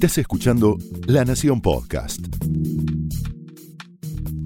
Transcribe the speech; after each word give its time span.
Estás 0.00 0.16
escuchando 0.16 0.78
La 1.06 1.24
Nación 1.26 1.60
Podcast. 1.60 2.20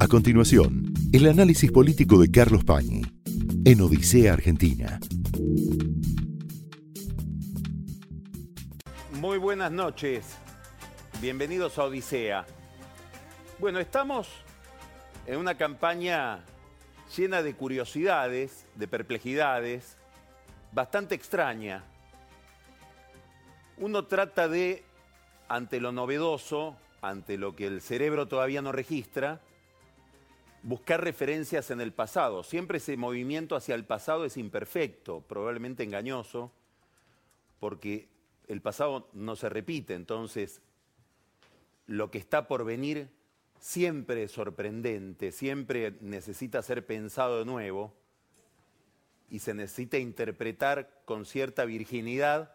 A 0.00 0.08
continuación, 0.08 0.92
el 1.12 1.28
análisis 1.28 1.70
político 1.70 2.18
de 2.18 2.30
Carlos 2.30 2.64
Pañi 2.64 3.02
en 3.64 3.80
Odisea 3.80 4.32
Argentina. 4.32 4.98
Muy 9.12 9.38
buenas 9.38 9.70
noches. 9.70 10.36
Bienvenidos 11.20 11.78
a 11.78 11.84
Odisea. 11.84 12.46
Bueno, 13.60 13.78
estamos 13.78 14.28
en 15.26 15.38
una 15.38 15.56
campaña 15.56 16.44
llena 17.16 17.42
de 17.42 17.54
curiosidades, 17.54 18.66
de 18.74 18.88
perplejidades, 18.88 19.96
bastante 20.72 21.14
extraña. 21.14 21.84
Uno 23.76 24.06
trata 24.06 24.48
de, 24.48 24.84
ante 25.48 25.80
lo 25.80 25.90
novedoso, 25.90 26.76
ante 27.02 27.36
lo 27.36 27.56
que 27.56 27.66
el 27.66 27.80
cerebro 27.80 28.28
todavía 28.28 28.62
no 28.62 28.70
registra, 28.70 29.40
buscar 30.62 31.02
referencias 31.02 31.70
en 31.70 31.80
el 31.80 31.92
pasado. 31.92 32.44
Siempre 32.44 32.78
ese 32.78 32.96
movimiento 32.96 33.56
hacia 33.56 33.74
el 33.74 33.84
pasado 33.84 34.24
es 34.24 34.36
imperfecto, 34.36 35.22
probablemente 35.22 35.82
engañoso, 35.82 36.52
porque 37.58 38.08
el 38.46 38.60
pasado 38.60 39.08
no 39.12 39.34
se 39.34 39.48
repite, 39.48 39.94
entonces 39.94 40.60
lo 41.86 42.12
que 42.12 42.18
está 42.18 42.46
por 42.46 42.64
venir 42.64 43.08
siempre 43.58 44.22
es 44.22 44.32
sorprendente, 44.32 45.32
siempre 45.32 45.94
necesita 46.00 46.62
ser 46.62 46.86
pensado 46.86 47.40
de 47.40 47.44
nuevo 47.44 47.92
y 49.28 49.40
se 49.40 49.52
necesita 49.52 49.98
interpretar 49.98 51.02
con 51.04 51.26
cierta 51.26 51.64
virginidad 51.64 52.54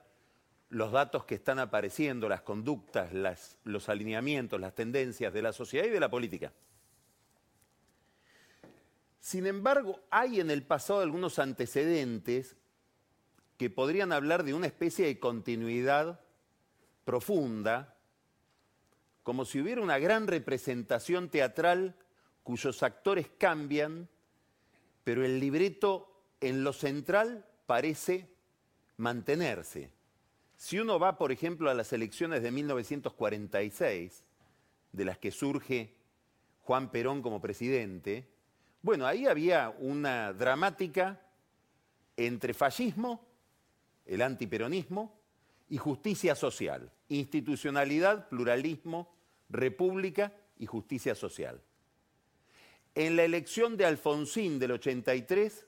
los 0.70 0.92
datos 0.92 1.26
que 1.26 1.36
están 1.36 1.60
apareciendo, 1.60 2.30
las 2.30 2.42
conductas, 2.42 3.12
los 3.64 3.90
alineamientos, 3.90 4.60
las 4.60 4.76
tendencias 4.76 5.34
de 5.34 5.42
la 5.42 5.52
sociedad 5.52 5.86
y 5.86 5.90
de 5.90 6.00
la 6.00 6.10
política. 6.10 6.54
Sin 9.20 9.48
embargo, 9.48 10.00
hay 10.12 10.40
en 10.40 10.52
el 10.52 10.64
pasado 10.64 11.02
algunos 11.02 11.40
antecedentes 11.40 12.56
que 13.58 13.70
podrían 13.70 14.14
hablar 14.14 14.44
de 14.44 14.54
una 14.54 14.68
especie 14.68 15.06
de 15.08 15.20
continuidad 15.20 16.22
profunda, 17.04 17.96
como 19.24 19.46
si 19.46 19.60
hubiera 19.60 19.82
una 19.82 20.00
gran 20.00 20.28
representación 20.28 21.30
teatral 21.30 21.96
cuyos 22.44 22.82
actores 22.84 23.28
cambian, 23.38 24.08
pero 25.04 25.26
el 25.26 25.40
libreto 25.40 26.24
en 26.40 26.64
lo 26.64 26.74
central 26.74 27.46
parece 27.66 28.30
mantenerse. 28.98 29.92
Si 30.60 30.78
uno 30.78 31.00
va, 31.00 31.18
por 31.18 31.32
ejemplo, 31.32 31.70
a 31.70 31.74
las 31.74 31.94
elecciones 31.94 32.44
de 32.44 32.52
1946, 32.52 34.26
de 34.92 35.06
las 35.06 35.18
que 35.18 35.32
surge 35.32 35.96
Juan 36.64 36.92
Perón 36.92 37.22
como 37.22 37.40
presidente, 37.40 38.28
bueno, 38.82 39.08
ahí 39.08 39.26
había 39.26 39.74
una 39.80 40.34
dramática 40.34 41.22
entre 42.18 42.54
fascismo, 42.54 43.26
el 44.06 44.22
antiperonismo, 44.22 45.18
y 45.70 45.78
justicia 45.78 46.36
social, 46.36 46.92
institucionalidad, 47.08 48.28
pluralismo, 48.28 49.16
república 49.48 50.34
y 50.58 50.66
justicia 50.66 51.16
social. 51.16 51.62
En 52.96 53.16
la 53.16 53.24
elección 53.24 53.78
de 53.78 53.86
Alfonsín 53.86 54.60
del 54.60 54.72
83, 54.72 55.66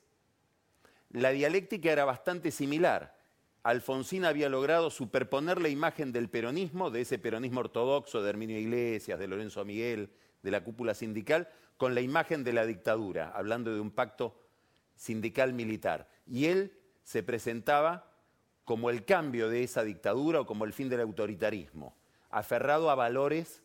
la 1.11 1.29
dialéctica 1.29 1.93
era 1.93 2.03
bastante 2.03 2.51
similar. 2.51 3.20
Alfonsín 3.63 4.25
había 4.25 4.49
logrado 4.49 4.89
superponer 4.89 5.61
la 5.61 5.69
imagen 5.69 6.11
del 6.11 6.29
peronismo, 6.29 6.89
de 6.89 7.01
ese 7.01 7.19
peronismo 7.19 7.59
ortodoxo 7.59 8.23
de 8.23 8.29
Herminio 8.29 8.57
Iglesias, 8.57 9.19
de 9.19 9.27
Lorenzo 9.27 9.63
Miguel, 9.65 10.09
de 10.41 10.51
la 10.51 10.63
cúpula 10.63 10.95
sindical, 10.95 11.47
con 11.77 11.93
la 11.93 12.01
imagen 12.01 12.43
de 12.43 12.53
la 12.53 12.65
dictadura, 12.65 13.31
hablando 13.35 13.73
de 13.73 13.79
un 13.79 13.91
pacto 13.91 14.35
sindical 14.95 15.53
militar. 15.53 16.09
Y 16.25 16.45
él 16.45 16.73
se 17.03 17.23
presentaba 17.23 18.11
como 18.65 18.89
el 18.89 19.05
cambio 19.05 19.49
de 19.49 19.63
esa 19.63 19.83
dictadura 19.83 20.41
o 20.41 20.45
como 20.45 20.65
el 20.65 20.73
fin 20.73 20.89
del 20.89 21.01
autoritarismo, 21.01 21.95
aferrado 22.29 22.89
a 22.89 22.95
valores 22.95 23.61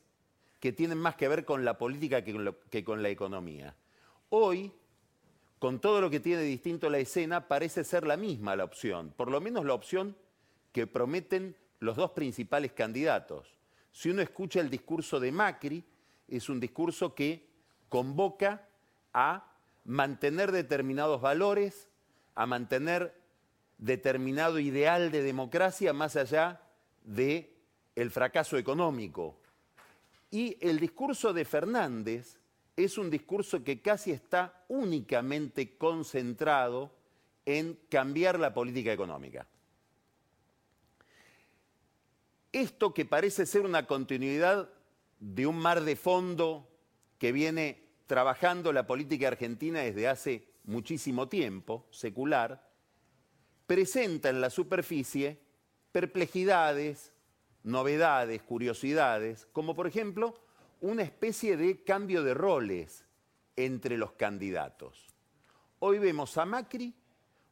que 0.61 0.73
tienen 0.73 0.99
más 0.99 1.17
que 1.17 1.29
ver 1.29 1.45
con 1.45 1.65
la 1.65 1.79
política 1.79 2.23
que 2.25 2.85
con, 2.85 3.03
la 3.03 3.09
economía. 3.09 3.77
Hoy, 4.31 4.73
con 5.59 5.81
todo 5.81 6.01
lo 6.01 6.11
que 6.11 6.21
tiene 6.21 6.43
distinto 6.43 6.91
la 6.91 6.99
escena, 6.99 7.49
parece 7.49 7.85
ser 7.85 8.07
la 8.07 8.17
misma 8.17 8.57
la 8.57 8.65
opción, 8.65 9.13
por 9.17 9.31
lo 9.31 9.41
menos 9.41 9.65
la 9.65 9.75
opción 9.75 10.17
que 10.73 10.87
prometen 10.87 11.57
los 11.81 11.97
dos 11.97 12.11
principales 12.11 12.73
candidatos. 12.73 13.57
Si 13.93 14.11
uno 14.11 14.21
escucha 14.21 14.61
el 14.61 14.69
discurso 14.69 15.19
de 15.21 15.33
Macri, 15.33 15.85
es 16.29 16.49
un 16.49 16.61
discurso 16.61 17.15
que 17.15 17.49
convoca 17.89 18.69
a 19.15 19.53
mantener 19.85 20.53
determinados 20.53 21.21
valores, 21.21 21.89
a 22.35 22.45
mantener 22.45 23.15
determinado 23.79 24.59
ideal 24.59 25.11
de 25.11 25.23
democracia 25.23 25.93
más 25.93 26.17
allá 26.17 26.61
del 27.05 27.51
el 27.95 28.11
fracaso 28.11 28.59
económico. 28.59 29.39
Y 30.31 30.59
el 30.61 30.79
discurso 30.79 31.33
de 31.33 31.45
Fernández 31.45 32.39
es 32.77 32.99
un 32.99 33.11
discurso 33.11 33.65
que 33.65 33.81
casi 33.81 34.13
está 34.13 34.65
únicamente 34.69 35.77
concentrado 35.79 36.93
en 37.47 37.79
cambiar 37.89 38.39
la 38.39 38.53
política 38.53 38.93
económica. 38.93 39.47
Esto 42.53 42.93
que 42.93 43.05
parece 43.05 43.47
ser 43.47 43.63
una 43.63 43.87
continuidad 43.87 44.69
de 45.19 45.47
un 45.47 45.59
mar 45.59 45.83
de 45.83 45.97
fondo 45.97 46.69
que 47.19 47.33
viene 47.33 47.83
trabajando 48.07 48.73
la 48.73 48.87
política 48.87 49.29
argentina 49.29 49.81
desde 49.81 50.09
hace 50.09 50.49
muchísimo 50.65 51.29
tiempo, 51.29 51.87
secular, 51.91 52.69
presenta 53.67 54.29
en 54.29 54.41
la 54.41 54.51
superficie 54.51 55.41
perplejidades, 55.93 57.13
novedades, 57.63 58.43
curiosidades, 58.43 59.47
como 59.53 59.75
por 59.75 59.87
ejemplo 59.87 60.39
una 60.81 61.03
especie 61.03 61.57
de 61.57 61.83
cambio 61.83 62.23
de 62.23 62.35
roles 62.35 63.05
entre 63.57 63.97
los 63.97 64.13
candidatos. 64.13 65.15
Hoy 65.79 65.99
vemos 65.99 66.37
a 66.39 66.45
Macri 66.45 66.95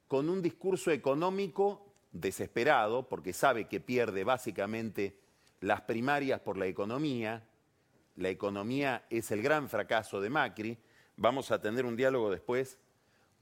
con 0.08 0.28
un 0.28 0.42
discurso 0.42 0.90
económico 0.90 1.94
desesperado, 2.12 3.08
porque 3.08 3.32
sabe 3.32 3.66
que 3.66 3.80
pierde 3.80 4.24
básicamente 4.24 5.18
las 5.60 5.82
primarias 5.82 6.40
por 6.40 6.56
la 6.56 6.66
economía. 6.66 7.42
La 8.16 8.28
economía 8.28 9.06
es 9.10 9.30
el 9.30 9.42
gran 9.42 9.68
fracaso 9.68 10.20
de 10.20 10.30
Macri. 10.30 10.78
Vamos 11.16 11.50
a 11.50 11.60
tener 11.60 11.84
un 11.84 11.96
diálogo 11.96 12.30
después 12.30 12.78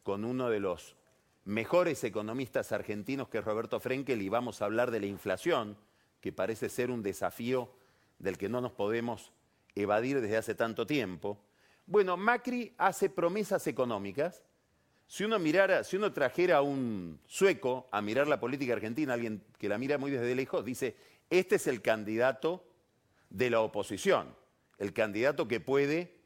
con 0.03 0.25
uno 0.25 0.49
de 0.49 0.60
los 0.60 0.97
mejores 1.44 2.04
economistas 2.04 2.72
argentinos 2.72 3.28
que 3.28 3.38
es 3.38 3.44
Roberto 3.44 3.81
Frenkel 3.81 4.22
y 4.22 4.28
vamos 4.28 4.62
a 4.62 4.66
hablar 4.66 4.91
de 4.91 5.00
la 5.00 5.06
inflación, 5.06 5.76
que 6.20 6.32
parece 6.32 6.69
ser 6.69 6.91
un 6.91 7.03
desafío 7.03 7.72
del 8.19 8.38
que 8.38 8.49
no 8.49 8.60
nos 8.60 8.72
podemos 8.72 9.32
evadir 9.75 10.21
desde 10.21 10.37
hace 10.37 10.55
tanto 10.55 10.87
tiempo. 10.87 11.38
Bueno, 11.87 12.16
Macri 12.16 12.75
hace 12.78 13.10
promesas 13.10 13.66
económicas. 13.66 14.43
Si 15.06 15.25
uno 15.25 15.38
mirara, 15.38 15.84
si 15.84 15.97
uno 15.97 16.12
trajera 16.12 16.59
a 16.59 16.62
un 16.62 17.21
sueco 17.27 17.88
a 17.93 18.00
mirar 18.00 18.28
la 18.28 18.41
política 18.41 18.72
argentina, 18.72 19.12
alguien 19.12 19.44
que 19.59 19.69
la 19.69 19.78
mira 19.78 19.99
muy 19.99 20.11
desde 20.11 20.34
lejos, 20.34 20.65
dice, 20.65 20.97
este 21.28 21.56
es 21.56 21.66
el 21.66 21.82
candidato 21.82 22.65
de 23.28 23.50
la 23.50 23.61
oposición, 23.61 24.34
el 24.78 24.93
candidato 24.93 25.49
que 25.49 25.61
puede 25.61 26.22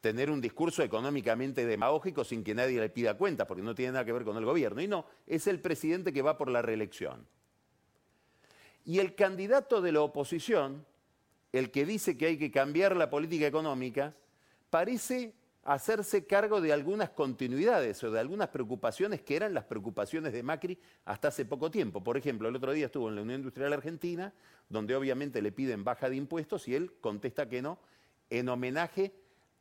tener 0.00 0.30
un 0.30 0.40
discurso 0.40 0.82
económicamente 0.82 1.66
demagógico 1.66 2.24
sin 2.24 2.44
que 2.44 2.54
nadie 2.54 2.78
le 2.78 2.88
pida 2.88 3.16
cuenta, 3.16 3.46
porque 3.46 3.62
no 3.62 3.74
tiene 3.74 3.92
nada 3.92 4.04
que 4.04 4.12
ver 4.12 4.24
con 4.24 4.36
el 4.36 4.44
gobierno. 4.44 4.80
Y 4.80 4.86
no, 4.86 5.06
es 5.26 5.46
el 5.46 5.60
presidente 5.60 6.12
que 6.12 6.22
va 6.22 6.38
por 6.38 6.48
la 6.48 6.62
reelección. 6.62 7.26
Y 8.84 9.00
el 9.00 9.14
candidato 9.16 9.80
de 9.80 9.92
la 9.92 10.02
oposición, 10.02 10.86
el 11.58 11.70
que 11.70 11.86
dice 11.86 12.16
que 12.16 12.26
hay 12.26 12.38
que 12.38 12.50
cambiar 12.50 12.96
la 12.96 13.10
política 13.10 13.46
económica, 13.46 14.14
parece 14.70 15.34
hacerse 15.66 16.26
cargo 16.26 16.60
de 16.60 16.72
algunas 16.72 17.10
continuidades 17.10 18.02
o 18.04 18.10
de 18.10 18.20
algunas 18.20 18.48
preocupaciones 18.48 19.22
que 19.22 19.36
eran 19.36 19.52
las 19.52 19.64
preocupaciones 19.64 20.32
de 20.32 20.42
Macri 20.42 20.78
hasta 21.04 21.28
hace 21.28 21.44
poco 21.44 21.70
tiempo. 21.70 22.02
Por 22.04 22.16
ejemplo, 22.16 22.48
el 22.48 22.56
otro 22.56 22.72
día 22.72 22.86
estuvo 22.86 23.08
en 23.08 23.16
la 23.16 23.22
Unión 23.22 23.40
Industrial 23.40 23.72
Argentina, 23.72 24.32
donde 24.68 24.94
obviamente 24.94 25.42
le 25.42 25.50
piden 25.50 25.82
baja 25.82 26.08
de 26.08 26.16
impuestos 26.16 26.68
y 26.68 26.74
él 26.74 26.92
contesta 27.00 27.48
que 27.48 27.62
no, 27.62 27.78
en 28.30 28.48
homenaje 28.48 29.12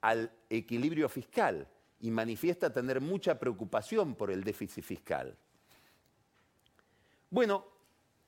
al 0.01 0.31
equilibrio 0.49 1.09
fiscal 1.09 1.67
y 1.99 2.11
manifiesta 2.11 2.71
tener 2.71 3.01
mucha 3.01 3.39
preocupación 3.39 4.13
por 4.13 4.29
el 4.29 4.43
déficit 4.43 4.83
fiscal. 4.83 5.35
Bueno, 7.31 7.65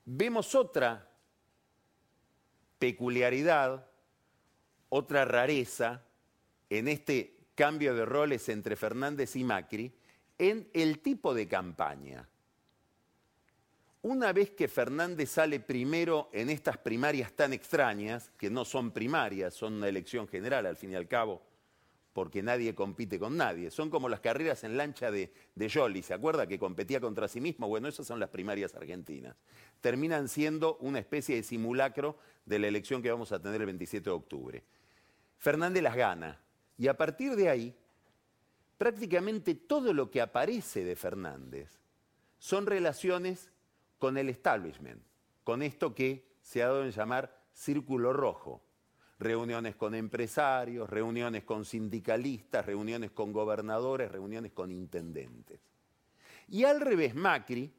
vemos 0.06 0.56
otra 0.56 1.07
peculiaridad, 2.80 3.88
otra 4.90 5.26
rareza 5.26 6.04
en 6.70 6.88
este 6.88 7.38
cambio 7.56 7.96
de 7.96 8.06
roles 8.06 8.50
entre 8.50 8.76
Fernández 8.76 9.36
y 9.36 9.44
Macri 9.44 9.92
en 10.38 10.70
el 10.74 11.00
tipo 11.00 11.34
de 11.34 11.48
campaña. 11.48 12.28
una 14.04 14.32
vez 14.32 14.52
que 14.52 14.68
Fernández 14.68 15.32
sale 15.32 15.60
primero 15.60 16.30
en 16.32 16.50
estas 16.50 16.78
primarias 16.78 17.34
tan 17.34 17.52
extrañas, 17.52 18.32
que 18.38 18.50
no 18.50 18.64
son 18.64 18.92
primarias, 18.92 19.54
son 19.54 19.74
una 19.74 19.90
elección 19.90 20.28
general 20.28 20.66
al 20.66 20.78
fin 20.78 20.92
y 20.92 20.96
al 20.96 21.08
cabo, 21.08 21.42
porque 22.14 22.42
nadie 22.42 22.74
compite 22.74 23.20
con 23.20 23.36
nadie. 23.36 23.70
Son 23.70 23.90
como 23.90 24.08
las 24.08 24.22
carreras 24.22 24.64
en 24.64 24.78
lancha 24.78 25.12
de, 25.12 25.34
de 25.56 25.70
Jolly, 25.70 26.04
¿se 26.04 26.14
acuerda 26.14 26.48
que 26.48 26.58
competía 26.58 27.02
contra 27.02 27.28
sí 27.28 27.42
mismo? 27.42 27.68
Bueno, 27.68 27.88
esas 27.90 28.08
son 28.08 28.20
las 28.20 28.30
primarias 28.30 28.76
argentinas. 28.76 29.36
Terminan 29.82 30.30
siendo 30.30 30.78
una 30.78 31.00
especie 31.00 31.36
de 31.36 31.44
simulacro 31.44 32.18
de 32.48 32.60
la 32.60 32.68
elección 32.68 33.02
que 33.02 33.12
vamos 33.12 33.32
a 33.32 33.42
tener 33.42 33.62
el 33.62 33.68
27 33.68 34.10
de 34.10 34.16
octubre. 34.16 34.64
Fernández 35.38 35.84
las 35.84 35.96
gana. 35.96 36.40
Y 36.78 36.88
a 36.88 36.96
partir 36.96 37.36
de 37.36 37.50
ahí, 37.50 37.76
prácticamente 38.78 39.56
todo 39.56 39.94
lo 39.94 40.10
que 40.10 40.22
aparece 40.22 40.84
de 40.84 40.96
Fernández 40.96 41.80
son 42.40 42.66
relaciones 42.66 43.52
con 44.00 44.18
el 44.18 44.30
establishment, 44.30 45.02
con 45.44 45.62
esto 45.62 45.94
que 45.94 46.26
se 46.42 46.64
ha 46.64 46.68
dado 46.68 46.84
en 46.84 46.92
llamar 46.92 47.38
círculo 47.52 48.14
rojo. 48.14 48.64
Reuniones 49.20 49.76
con 49.76 49.96
empresarios, 49.96 50.90
reuniones 50.90 51.44
con 51.44 51.66
sindicalistas, 51.66 52.66
reuniones 52.66 53.12
con 53.12 53.34
gobernadores, 53.34 54.12
reuniones 54.12 54.52
con 54.54 54.72
intendentes. 54.72 55.60
Y 56.48 56.64
al 56.64 56.80
revés, 56.80 57.16
Macri, 57.16 57.74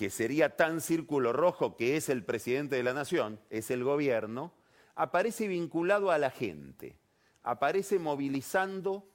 que 0.00 0.08
sería 0.08 0.56
tan 0.56 0.80
círculo 0.80 1.34
rojo 1.34 1.76
que 1.76 1.98
es 1.98 2.08
el 2.08 2.24
presidente 2.24 2.74
de 2.74 2.82
la 2.82 2.94
nación, 2.94 3.38
es 3.50 3.70
el 3.70 3.84
gobierno, 3.84 4.50
aparece 4.94 5.46
vinculado 5.46 6.10
a 6.10 6.16
la 6.16 6.30
gente, 6.30 6.96
aparece 7.42 7.98
movilizando 7.98 9.06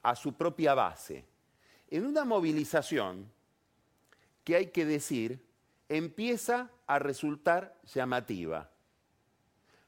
a 0.00 0.16
su 0.16 0.38
propia 0.38 0.72
base. 0.72 1.26
En 1.88 2.06
una 2.06 2.24
movilización 2.24 3.30
que 4.42 4.56
hay 4.56 4.66
que 4.68 4.86
decir 4.86 5.44
empieza 5.90 6.70
a 6.86 6.98
resultar 6.98 7.78
llamativa. 7.92 8.70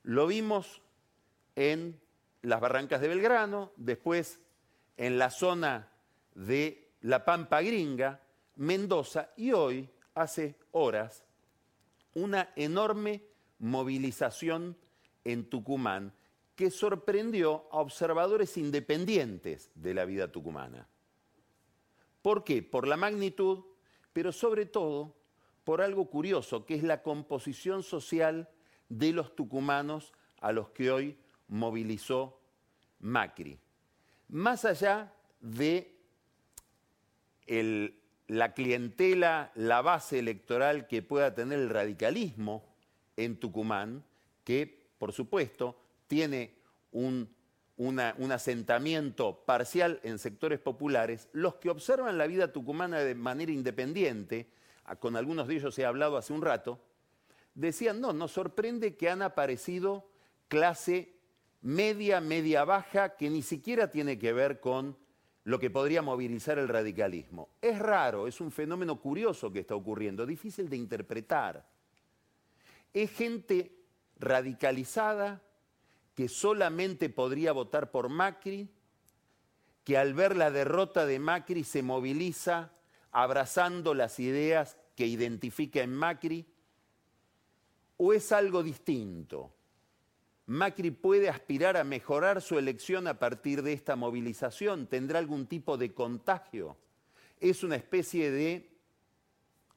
Lo 0.03 0.27
vimos 0.27 0.83
en 1.57 1.99
las 2.43 2.61
barrancas 2.61 3.01
de 3.01 3.09
Belgrano, 3.09 3.73
después 3.77 4.39
en 4.99 5.17
la 5.17 5.31
zona 5.31 5.89
de 6.35 6.91
La 7.01 7.25
Pampa 7.25 7.63
Gringa, 7.63 8.21
Mendoza 8.57 9.31
y 9.39 9.53
hoy, 9.53 9.89
hace 10.14 10.56
horas, 10.73 11.25
una 12.14 12.53
enorme 12.56 13.23
movilización 13.59 14.76
en 15.25 15.49
Tucumán 15.49 16.12
que 16.56 16.70
sorprendió 16.70 17.67
a 17.70 17.79
observadores 17.79 18.56
independientes 18.56 19.70
de 19.75 19.94
la 19.94 20.05
vida 20.05 20.31
tucumana. 20.31 20.87
¿Por 22.20 22.44
qué? 22.44 22.62
Por 22.62 22.87
la 22.87 22.97
magnitud, 22.97 23.64
pero 24.12 24.32
sobre 24.32 24.67
todo 24.67 25.14
por 25.64 25.81
algo 25.81 26.11
curioso, 26.11 26.67
que 26.67 26.75
es 26.75 26.82
la 26.82 27.03
composición 27.03 27.82
social 27.82 28.49
de 28.88 29.12
los 29.12 29.35
tucumanos 29.35 30.12
a 30.41 30.53
los 30.53 30.70
que 30.70 30.91
hoy 30.91 31.17
movilizó 31.49 32.41
Macri. 33.00 33.58
Más 34.29 34.65
allá 34.65 35.12
de 35.41 35.97
la 38.32 38.55
clientela, 38.55 39.52
la 39.55 39.82
base 39.82 40.19
electoral 40.19 40.87
que 40.87 41.02
pueda 41.02 41.34
tener 41.34 41.58
el 41.58 41.69
radicalismo 41.69 42.64
en 43.19 43.37
Tucumán, 43.37 44.02
que 44.43 44.88
por 44.96 45.12
supuesto 45.12 45.76
tiene 46.06 46.55
un, 46.93 47.29
un 47.76 48.32
asentamiento 48.32 49.44
parcial 49.44 50.00
en 50.02 50.19
sectores 50.19 50.61
populares, 50.61 51.29
los 51.32 51.56
que 51.56 51.69
observan 51.69 52.17
la 52.17 52.26
vida 52.26 52.50
tucumana 52.52 53.00
de 53.00 53.14
manera 53.14 53.52
independiente, 53.52 54.49
con 54.99 55.17
algunos 55.17 55.46
de 55.46 55.56
ellos 55.56 55.79
he 55.79 55.84
hablado 55.84 56.17
hace 56.17 56.32
un 56.32 56.40
rato, 56.40 56.81
decían, 57.55 58.00
no, 58.00 58.14
nos 58.14 58.32
sorprende 58.32 58.96
que 58.96 59.11
han 59.11 59.20
aparecido 59.20 60.08
clase 60.49 61.12
media, 61.61 62.23
media 62.23 62.64
baja, 62.64 63.11
que 63.11 63.29
ni 63.29 63.43
siquiera 63.43 63.90
tiene 63.90 64.19
que 64.19 64.32
ver 64.32 64.58
con 64.58 64.96
lo 65.44 65.59
que 65.59 65.71
podría 65.71 66.03
movilizar 66.03 66.59
el 66.59 66.69
radicalismo. 66.69 67.49
Es 67.61 67.79
raro, 67.79 68.27
es 68.27 68.41
un 68.41 68.53
fenómeno 68.53 69.00
curioso 69.00 69.53
que 69.53 69.61
está 69.61 69.75
ocurriendo, 69.75 70.25
difícil 70.25 70.69
de 70.69 70.77
interpretar. 70.77 71.67
Es 72.93 73.11
gente 73.11 73.73
radicalizada, 74.19 75.43
que 76.15 76.29
solamente 76.29 77.09
podría 77.09 77.53
votar 77.53 77.91
por 77.91 78.09
Macri, 78.09 78.69
que 79.83 79.99
al 79.99 80.15
ver 80.15 80.37
la 80.37 80.50
derrota 80.50 81.06
de 81.06 81.19
Macri 81.19 81.65
se 81.65 81.83
moviliza 81.83 82.73
abrazando 83.11 83.94
las 83.94 84.21
ideas 84.21 84.77
que 84.94 85.06
identifica 85.06 85.81
en 85.81 85.94
Macri, 85.94 86.47
o 87.97 88.12
es 88.12 88.31
algo 88.33 88.62
distinto. 88.62 89.53
Macri 90.47 90.91
puede 90.91 91.29
aspirar 91.29 91.77
a 91.77 91.85
mejorar 91.85 92.43
su 92.43 92.59
elección 92.59 93.06
a 93.06 93.19
partir 93.19 93.62
de 93.62 93.73
esta 93.73 93.97
movilización, 93.97 94.87
tendrá 94.87 95.19
algún 95.19 95.47
tipo 95.47 95.77
de 95.77 95.94
contagio. 95.94 96.77
Es 97.41 97.62
una 97.62 97.77
especie 97.77 98.31
de 98.31 98.71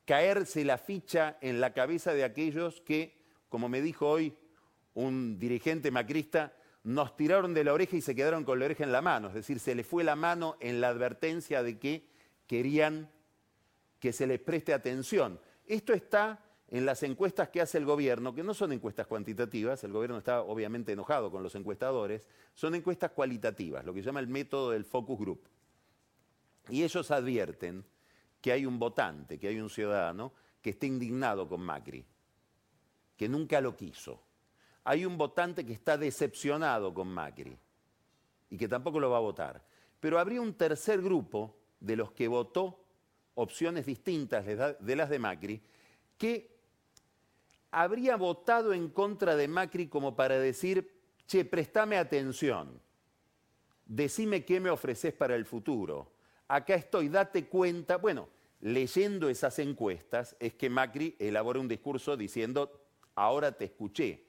caerse 0.05 0.65
la 0.65 0.77
ficha 0.77 1.37
en 1.41 1.59
la 1.59 1.73
cabeza 1.73 2.13
de 2.13 2.23
aquellos 2.23 2.81
que, 2.81 3.17
como 3.49 3.69
me 3.69 3.81
dijo 3.81 4.07
hoy 4.07 4.35
un 4.93 5.37
dirigente 5.39 5.91
macrista, 5.91 6.53
nos 6.83 7.15
tiraron 7.15 7.53
de 7.53 7.63
la 7.63 7.73
oreja 7.73 7.97
y 7.97 8.01
se 8.01 8.15
quedaron 8.15 8.43
con 8.43 8.59
la 8.59 8.65
oreja 8.65 8.83
en 8.83 8.91
la 8.91 9.01
mano. 9.01 9.29
Es 9.29 9.33
decir, 9.33 9.59
se 9.59 9.73
les 9.73 9.85
fue 9.85 10.03
la 10.03 10.15
mano 10.15 10.55
en 10.59 10.81
la 10.81 10.89
advertencia 10.89 11.63
de 11.63 11.79
que 11.79 12.07
querían 12.47 13.09
que 13.99 14.13
se 14.13 14.27
les 14.27 14.39
preste 14.39 14.73
atención. 14.73 15.39
Esto 15.65 15.93
está 15.93 16.44
en 16.69 16.85
las 16.85 17.03
encuestas 17.03 17.49
que 17.49 17.61
hace 17.61 17.77
el 17.77 17.85
gobierno, 17.85 18.33
que 18.33 18.43
no 18.43 18.53
son 18.53 18.71
encuestas 18.73 19.07
cuantitativas, 19.07 19.83
el 19.83 19.91
gobierno 19.91 20.17
está 20.17 20.41
obviamente 20.41 20.93
enojado 20.93 21.29
con 21.31 21.43
los 21.43 21.53
encuestadores, 21.55 22.27
son 22.53 22.75
encuestas 22.75 23.11
cualitativas, 23.11 23.85
lo 23.85 23.93
que 23.93 24.01
se 24.01 24.07
llama 24.07 24.19
el 24.19 24.27
método 24.27 24.71
del 24.71 24.85
focus 24.85 25.19
group. 25.19 25.47
Y 26.69 26.83
ellos 26.83 27.11
advierten 27.11 27.85
que 28.41 28.51
hay 28.51 28.65
un 28.65 28.79
votante, 28.79 29.37
que 29.37 29.47
hay 29.47 29.59
un 29.59 29.69
ciudadano 29.69 30.33
que 30.61 30.71
está 30.71 30.87
indignado 30.87 31.47
con 31.47 31.61
Macri, 31.61 32.03
que 33.15 33.29
nunca 33.29 33.61
lo 33.61 33.75
quiso, 33.75 34.21
hay 34.85 35.05
un 35.05 35.17
votante 35.17 35.65
que 35.65 35.73
está 35.73 35.97
decepcionado 35.97 36.93
con 36.93 37.07
Macri 37.07 37.57
y 38.49 38.57
que 38.57 38.67
tampoco 38.67 38.99
lo 38.99 39.09
va 39.09 39.17
a 39.17 39.21
votar. 39.21 39.63
Pero 39.99 40.19
habría 40.19 40.41
un 40.41 40.53
tercer 40.53 41.01
grupo 41.01 41.57
de 41.79 41.95
los 41.95 42.11
que 42.11 42.27
votó 42.27 42.83
opciones 43.33 43.85
distintas 43.85 44.45
de 44.45 44.95
las 44.95 45.09
de 45.09 45.19
Macri 45.19 45.61
que 46.17 46.54
habría 47.75 48.15
votado 48.15 48.73
en 48.73 48.89
contra 48.89 49.35
de 49.35 49.47
Macri 49.47 49.87
como 49.87 50.15
para 50.15 50.39
decir, 50.39 50.91
che, 51.27 51.45
préstame 51.45 51.97
atención, 51.97 52.79
decime 53.85 54.45
qué 54.45 54.59
me 54.59 54.69
ofreces 54.69 55.13
para 55.13 55.35
el 55.35 55.45
futuro, 55.45 56.11
acá 56.47 56.75
estoy, 56.75 57.09
date 57.09 57.47
cuenta. 57.47 57.97
Bueno, 57.97 58.29
leyendo 58.61 59.29
esas 59.29 59.59
encuestas 59.59 60.35
es 60.39 60.53
que 60.53 60.69
Macri 60.69 61.15
elabora 61.19 61.59
un 61.59 61.67
discurso 61.67 62.15
diciendo, 62.15 62.81
ahora 63.15 63.51
te 63.51 63.65
escuché 63.65 64.25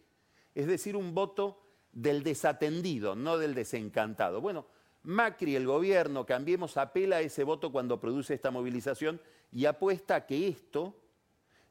es 0.57 0.67
decir, 0.67 0.97
un 0.97 1.15
voto 1.15 1.61
del 1.93 2.23
desatendido, 2.23 3.15
no 3.15 3.37
del 3.37 3.55
desencantado. 3.55 4.41
Bueno, 4.41 4.67
Macri, 5.03 5.55
el 5.55 5.67
gobierno, 5.67 6.25
cambiemos, 6.25 6.79
apela 6.79 7.17
a 7.17 7.21
ese 7.21 7.45
voto 7.45 7.71
cuando 7.71 8.01
produce 8.01 8.33
esta 8.33 8.51
movilización 8.51 9.21
y 9.53 9.67
apuesta 9.67 10.17
a 10.17 10.27
que 10.27 10.49
esto 10.49 10.97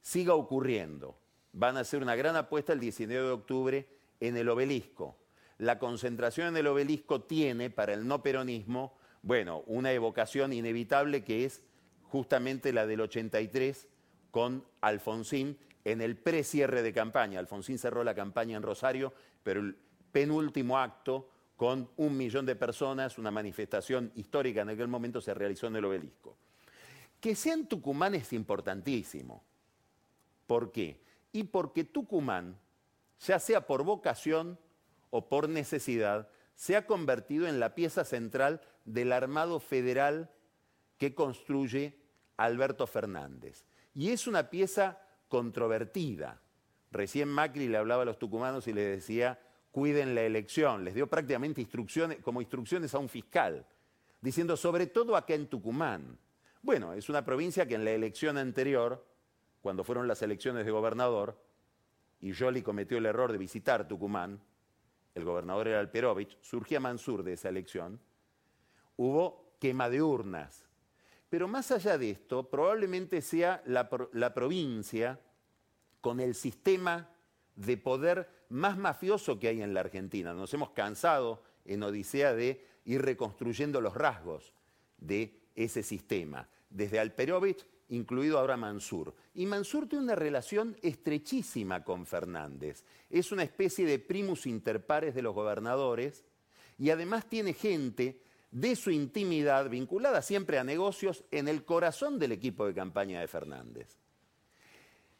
siga 0.01 0.35
ocurriendo. 0.35 1.17
Van 1.57 1.77
a 1.77 1.79
hacer 1.79 2.01
una 2.01 2.15
gran 2.15 2.35
apuesta 2.35 2.73
el 2.73 2.81
19 2.81 3.27
de 3.27 3.31
octubre 3.31 3.87
en 4.19 4.35
el 4.35 4.49
obelisco. 4.49 5.15
La 5.57 5.79
concentración 5.79 6.49
en 6.49 6.57
el 6.57 6.67
obelisco 6.67 7.21
tiene 7.21 7.69
para 7.69 7.93
el 7.93 8.05
no 8.05 8.21
peronismo, 8.21 8.97
bueno, 9.21 9.63
una 9.65 9.93
evocación 9.93 10.51
inevitable 10.51 11.23
que 11.23 11.45
es 11.45 11.61
justamente 12.03 12.73
la 12.73 12.85
del 12.85 12.99
83 12.99 13.87
con 14.31 14.65
Alfonsín 14.81 15.57
en 15.85 16.01
el 16.01 16.17
precierre 16.17 16.81
de 16.81 16.91
campaña. 16.91 17.39
Alfonsín 17.39 17.77
cerró 17.77 18.03
la 18.03 18.13
campaña 18.13 18.57
en 18.57 18.63
Rosario, 18.63 19.13
pero 19.41 19.61
el 19.61 19.77
penúltimo 20.11 20.77
acto 20.77 21.29
con 21.55 21.89
un 21.95 22.17
millón 22.17 22.45
de 22.45 22.57
personas, 22.57 23.17
una 23.17 23.31
manifestación 23.31 24.11
histórica 24.15 24.61
en 24.61 24.69
aquel 24.69 24.89
momento 24.89 25.21
se 25.21 25.33
realizó 25.33 25.67
en 25.67 25.77
el 25.77 25.85
obelisco. 25.85 26.35
Que 27.21 27.33
sea 27.33 27.53
en 27.53 27.67
Tucumán 27.67 28.13
es 28.13 28.33
importantísimo. 28.33 29.41
¿Por 30.45 30.73
qué? 30.73 31.04
Y 31.35 31.43
porque 31.43 31.83
Tucumán, 31.83 32.57
ya 33.19 33.39
sea 33.39 33.67
por 33.67 33.83
vocación 33.83 34.57
o 35.09 35.27
por 35.27 35.49
necesidad, 35.49 36.29
se 36.55 36.77
ha 36.77 36.87
convertido 36.87 37.45
en 37.45 37.59
la 37.59 37.75
pieza 37.75 38.05
central 38.05 38.61
del 38.85 39.11
armado 39.11 39.59
federal 39.59 40.31
que 40.97 41.13
construye 41.13 41.99
Alberto 42.37 42.87
Fernández. 42.87 43.65
Y 43.93 44.11
es 44.11 44.27
una 44.27 44.49
pieza 44.49 45.01
controvertida. 45.27 46.41
Recién 46.89 47.27
Macri 47.27 47.67
le 47.67 47.79
hablaba 47.79 48.03
a 48.03 48.05
los 48.05 48.17
tucumanos 48.17 48.69
y 48.69 48.71
les 48.71 48.95
decía, 48.95 49.37
cuiden 49.71 50.15
la 50.15 50.21
elección. 50.21 50.85
Les 50.85 50.95
dio 50.95 51.07
prácticamente 51.07 51.59
instrucciones, 51.59 52.19
como 52.19 52.39
instrucciones 52.39 52.93
a 52.93 52.99
un 52.99 53.09
fiscal, 53.09 53.67
diciendo, 54.21 54.55
sobre 54.55 54.87
todo 54.87 55.17
acá 55.17 55.33
en 55.33 55.47
Tucumán. 55.47 56.17
Bueno, 56.61 56.93
es 56.93 57.09
una 57.09 57.25
provincia 57.25 57.67
que 57.67 57.75
en 57.75 57.83
la 57.83 57.91
elección 57.91 58.37
anterior 58.37 59.05
cuando 59.65 59.83
fueron 59.83 60.07
las 60.07 60.21
elecciones 60.21 60.63
de 60.63 60.71
gobernador, 60.71 61.41
y 62.19 62.35
Jolly 62.35 62.61
cometió 62.61 62.99
el 62.99 63.07
error 63.07 63.31
de 63.31 63.39
visitar 63.39 63.87
Tucumán, 63.87 64.39
el 65.15 65.25
gobernador 65.25 65.67
era 65.67 65.79
Alperovich, 65.79 66.37
surgía 66.39 66.79
Mansur 66.79 67.23
de 67.23 67.33
esa 67.33 67.49
elección, 67.49 67.99
hubo 68.95 69.55
quema 69.59 69.89
de 69.89 70.03
urnas. 70.03 70.67
Pero 71.29 71.47
más 71.47 71.71
allá 71.71 71.97
de 71.97 72.11
esto, 72.11 72.47
probablemente 72.47 73.23
sea 73.23 73.63
la, 73.65 73.89
la 74.13 74.35
provincia 74.35 75.19
con 75.99 76.19
el 76.19 76.35
sistema 76.35 77.09
de 77.55 77.75
poder 77.77 78.45
más 78.49 78.77
mafioso 78.77 79.39
que 79.39 79.47
hay 79.47 79.63
en 79.63 79.73
la 79.73 79.79
Argentina. 79.79 80.35
Nos 80.35 80.53
hemos 80.53 80.69
cansado 80.69 81.41
en 81.65 81.81
Odisea 81.81 82.35
de 82.35 82.63
ir 82.83 83.01
reconstruyendo 83.01 83.81
los 83.81 83.95
rasgos 83.95 84.53
de 84.99 85.41
ese 85.55 85.81
sistema, 85.81 86.47
desde 86.69 86.99
Alperovich, 86.99 87.65
incluido 87.89 88.39
ahora 88.39 88.57
Mansur. 88.57 89.13
Y 89.33 89.45
Mansur 89.45 89.87
tiene 89.87 90.05
una 90.05 90.15
relación 90.15 90.75
estrechísima 90.81 91.83
con 91.83 92.05
Fernández. 92.05 92.83
Es 93.09 93.31
una 93.31 93.43
especie 93.43 93.85
de 93.85 93.99
primus 93.99 94.45
inter 94.45 94.85
pares 94.85 95.15
de 95.15 95.21
los 95.21 95.35
gobernadores 95.35 96.23
y 96.77 96.89
además 96.89 97.27
tiene 97.27 97.53
gente 97.53 98.21
de 98.51 98.75
su 98.75 98.91
intimidad 98.91 99.69
vinculada 99.69 100.21
siempre 100.21 100.57
a 100.57 100.63
negocios 100.63 101.23
en 101.31 101.47
el 101.47 101.65
corazón 101.65 102.17
del 102.19 102.31
equipo 102.31 102.65
de 102.65 102.73
campaña 102.73 103.19
de 103.19 103.27
Fernández. 103.27 103.97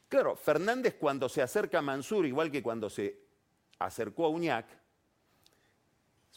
Claro, 0.08 0.36
Fernández 0.36 0.96
cuando 0.98 1.28
se 1.28 1.42
acerca 1.42 1.78
a 1.78 1.82
Mansur, 1.82 2.26
igual 2.26 2.50
que 2.50 2.62
cuando 2.62 2.88
se 2.88 3.20
acercó 3.78 4.26
a 4.26 4.30
Uñac, 4.30 4.66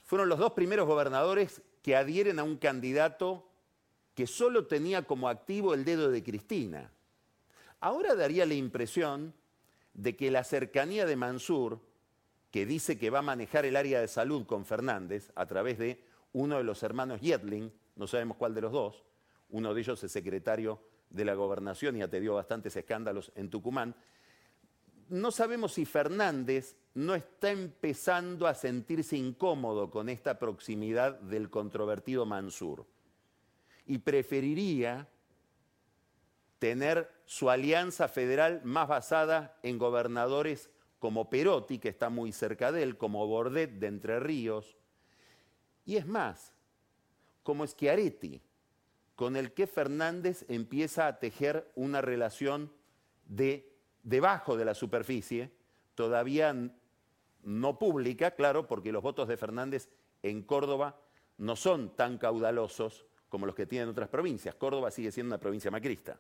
fueron 0.04 0.28
los 0.28 0.40
dos 0.40 0.54
primeros 0.54 0.88
gobernadores 0.88 1.62
que 1.84 1.96
adhieren 1.96 2.40
a 2.40 2.44
un 2.44 2.58
candidato 2.58 3.49
que 4.20 4.28
solo 4.28 4.68
tenía 4.68 5.04
como 5.04 5.30
activo 5.30 5.74
el 5.74 5.86
dedo 5.86 6.12
de 6.12 6.22
Cristina. 6.22 6.92
Ahora 7.80 8.16
daría 8.16 8.46
la 8.46 8.54
impresión 8.54 9.34
de 9.94 10.18
que 10.18 10.30
la 10.30 10.44
cercanía 10.44 11.06
de 11.06 11.16
Mansur, 11.16 11.80
que 12.52 12.66
dice 12.66 13.00
que 13.00 13.12
va 13.12 13.20
a 13.20 13.22
manejar 13.22 13.66
el 13.66 13.78
área 13.78 14.02
de 14.02 14.10
salud 14.10 14.46
con 14.46 14.66
Fernández 14.66 15.32
a 15.36 15.46
través 15.46 15.80
de 15.80 16.04
uno 16.34 16.58
de 16.58 16.66
los 16.66 16.84
hermanos 16.84 17.22
Yetling, 17.22 17.72
no 17.96 18.08
sabemos 18.08 18.36
cuál 18.36 18.54
de 18.54 18.60
los 18.60 18.74
dos, 18.74 19.06
uno 19.52 19.74
de 19.74 19.80
ellos 19.80 20.04
es 20.04 20.12
secretario 20.12 20.82
de 21.10 21.24
la 21.24 21.36
gobernación 21.36 21.96
y 21.96 22.06
dio 22.06 22.34
bastantes 22.34 22.76
escándalos 22.76 23.32
en 23.36 23.50
Tucumán, 23.50 23.96
no 25.08 25.32
sabemos 25.32 25.72
si 25.72 25.86
Fernández 25.86 26.76
no 26.94 27.16
está 27.16 27.52
empezando 27.52 28.48
a 28.48 28.54
sentirse 28.54 29.16
incómodo 29.16 29.90
con 29.90 30.10
esta 30.10 30.38
proximidad 30.38 31.22
del 31.22 31.50
controvertido 31.50 32.26
Mansur 32.26 32.86
y 33.90 33.98
preferiría 33.98 35.10
tener 36.60 37.12
su 37.26 37.50
alianza 37.50 38.08
federal 38.08 38.62
más 38.64 38.88
basada 38.88 39.58
en 39.64 39.80
gobernadores 39.80 40.70
como 41.00 41.32
Perotti, 41.32 41.80
que 41.80 41.90
está 41.90 42.12
muy 42.12 42.32
cerca 42.32 42.72
de 42.72 42.84
él, 42.84 42.98
como 42.98 43.26
Bordet 43.26 43.72
de 43.80 43.88
Entre 43.88 44.20
Ríos, 44.20 44.78
y 45.86 45.98
es 45.98 46.06
más, 46.06 46.54
como 47.42 47.66
Schiaretti, 47.66 48.44
con 49.16 49.36
el 49.36 49.54
que 49.54 49.66
Fernández 49.66 50.46
empieza 50.50 51.08
a 51.08 51.18
tejer 51.18 51.72
una 51.74 52.00
relación 52.02 52.72
de 53.26 53.76
debajo 54.04 54.56
de 54.56 54.66
la 54.66 54.76
superficie, 54.76 55.52
todavía 55.96 56.56
no 57.42 57.80
pública, 57.80 58.36
claro, 58.36 58.68
porque 58.68 58.92
los 58.92 59.02
votos 59.02 59.28
de 59.28 59.38
Fernández 59.38 59.90
en 60.22 60.44
Córdoba 60.44 61.02
no 61.40 61.56
son 61.56 61.96
tan 61.96 62.20
caudalosos 62.20 63.09
como 63.30 63.46
los 63.46 63.56
que 63.56 63.66
tienen 63.66 63.90
otras 63.90 64.10
provincias. 64.10 64.56
Córdoba 64.56 64.92
sigue 64.92 65.12
siendo 65.12 65.36
una 65.36 65.40
provincia 65.40 65.72
macrista. 65.72 66.20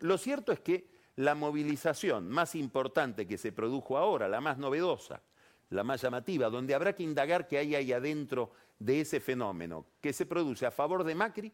Lo 0.00 0.18
cierto 0.18 0.52
es 0.52 0.60
que 0.60 0.86
la 1.16 1.34
movilización 1.34 2.28
más 2.28 2.54
importante 2.54 3.26
que 3.26 3.38
se 3.38 3.52
produjo 3.52 3.96
ahora, 3.96 4.28
la 4.28 4.40
más 4.40 4.58
novedosa, 4.58 5.22
la 5.70 5.84
más 5.84 6.02
llamativa, 6.02 6.50
donde 6.50 6.74
habrá 6.74 6.94
que 6.94 7.02
indagar 7.02 7.48
qué 7.48 7.58
hay 7.58 7.74
ahí 7.74 7.92
adentro 7.92 8.52
de 8.78 9.00
ese 9.00 9.20
fenómeno, 9.20 9.86
que 10.00 10.12
se 10.12 10.26
produce 10.26 10.66
a 10.66 10.70
favor 10.70 11.04
de 11.04 11.14
Macri 11.14 11.52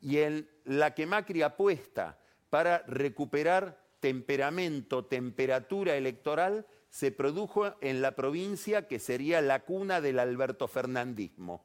y 0.00 0.18
en 0.18 0.48
la 0.64 0.94
que 0.94 1.06
Macri 1.06 1.42
apuesta 1.42 2.18
para 2.48 2.78
recuperar 2.86 3.78
temperamento, 4.00 5.04
temperatura 5.04 5.94
electoral, 5.96 6.66
se 6.88 7.12
produjo 7.12 7.74
en 7.80 8.02
la 8.02 8.16
provincia 8.16 8.88
que 8.88 8.98
sería 8.98 9.40
la 9.40 9.64
cuna 9.64 10.00
del 10.00 10.18
Alberto 10.18 10.66
Fernandismo. 10.66 11.64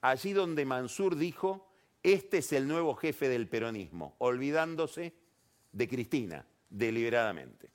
Allí 0.00 0.32
donde 0.32 0.64
Mansur 0.64 1.16
dijo, 1.16 1.68
este 2.02 2.38
es 2.38 2.52
el 2.52 2.68
nuevo 2.68 2.94
jefe 2.94 3.28
del 3.28 3.48
peronismo, 3.48 4.14
olvidándose 4.18 5.14
de 5.72 5.88
Cristina, 5.88 6.46
deliberadamente. 6.70 7.70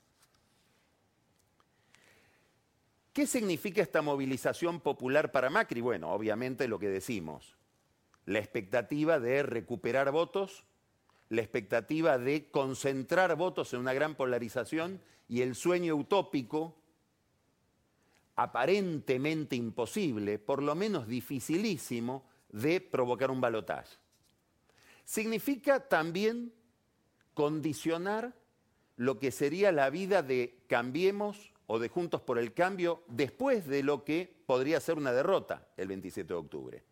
¿Qué 3.12 3.26
significa 3.26 3.80
esta 3.80 4.02
movilización 4.02 4.80
popular 4.80 5.30
para 5.30 5.50
Macri? 5.50 5.80
Bueno, 5.80 6.10
obviamente 6.10 6.66
lo 6.66 6.80
que 6.80 6.88
decimos, 6.88 7.56
la 8.26 8.40
expectativa 8.40 9.20
de 9.20 9.44
recuperar 9.44 10.10
votos, 10.10 10.64
la 11.28 11.42
expectativa 11.42 12.18
de 12.18 12.50
concentrar 12.50 13.36
votos 13.36 13.72
en 13.72 13.80
una 13.80 13.94
gran 13.94 14.16
polarización 14.16 15.00
y 15.28 15.42
el 15.42 15.54
sueño 15.54 15.94
utópico, 15.94 16.74
aparentemente 18.36 19.56
imposible, 19.56 20.38
por 20.38 20.62
lo 20.62 20.74
menos 20.74 21.06
dificilísimo, 21.06 22.24
de 22.50 22.80
provocar 22.80 23.30
un 23.30 23.40
balotaje. 23.40 23.96
Significa 25.04 25.80
también 25.88 26.52
condicionar 27.34 28.34
lo 28.96 29.18
que 29.18 29.30
sería 29.30 29.72
la 29.72 29.90
vida 29.90 30.22
de 30.22 30.62
Cambiemos 30.68 31.52
o 31.66 31.78
de 31.78 31.88
Juntos 31.88 32.20
por 32.20 32.38
el 32.38 32.54
Cambio 32.54 33.02
después 33.08 33.66
de 33.66 33.82
lo 33.82 34.04
que 34.04 34.32
podría 34.46 34.80
ser 34.80 34.96
una 34.96 35.12
derrota 35.12 35.66
el 35.76 35.88
27 35.88 36.28
de 36.28 36.34
octubre. 36.34 36.82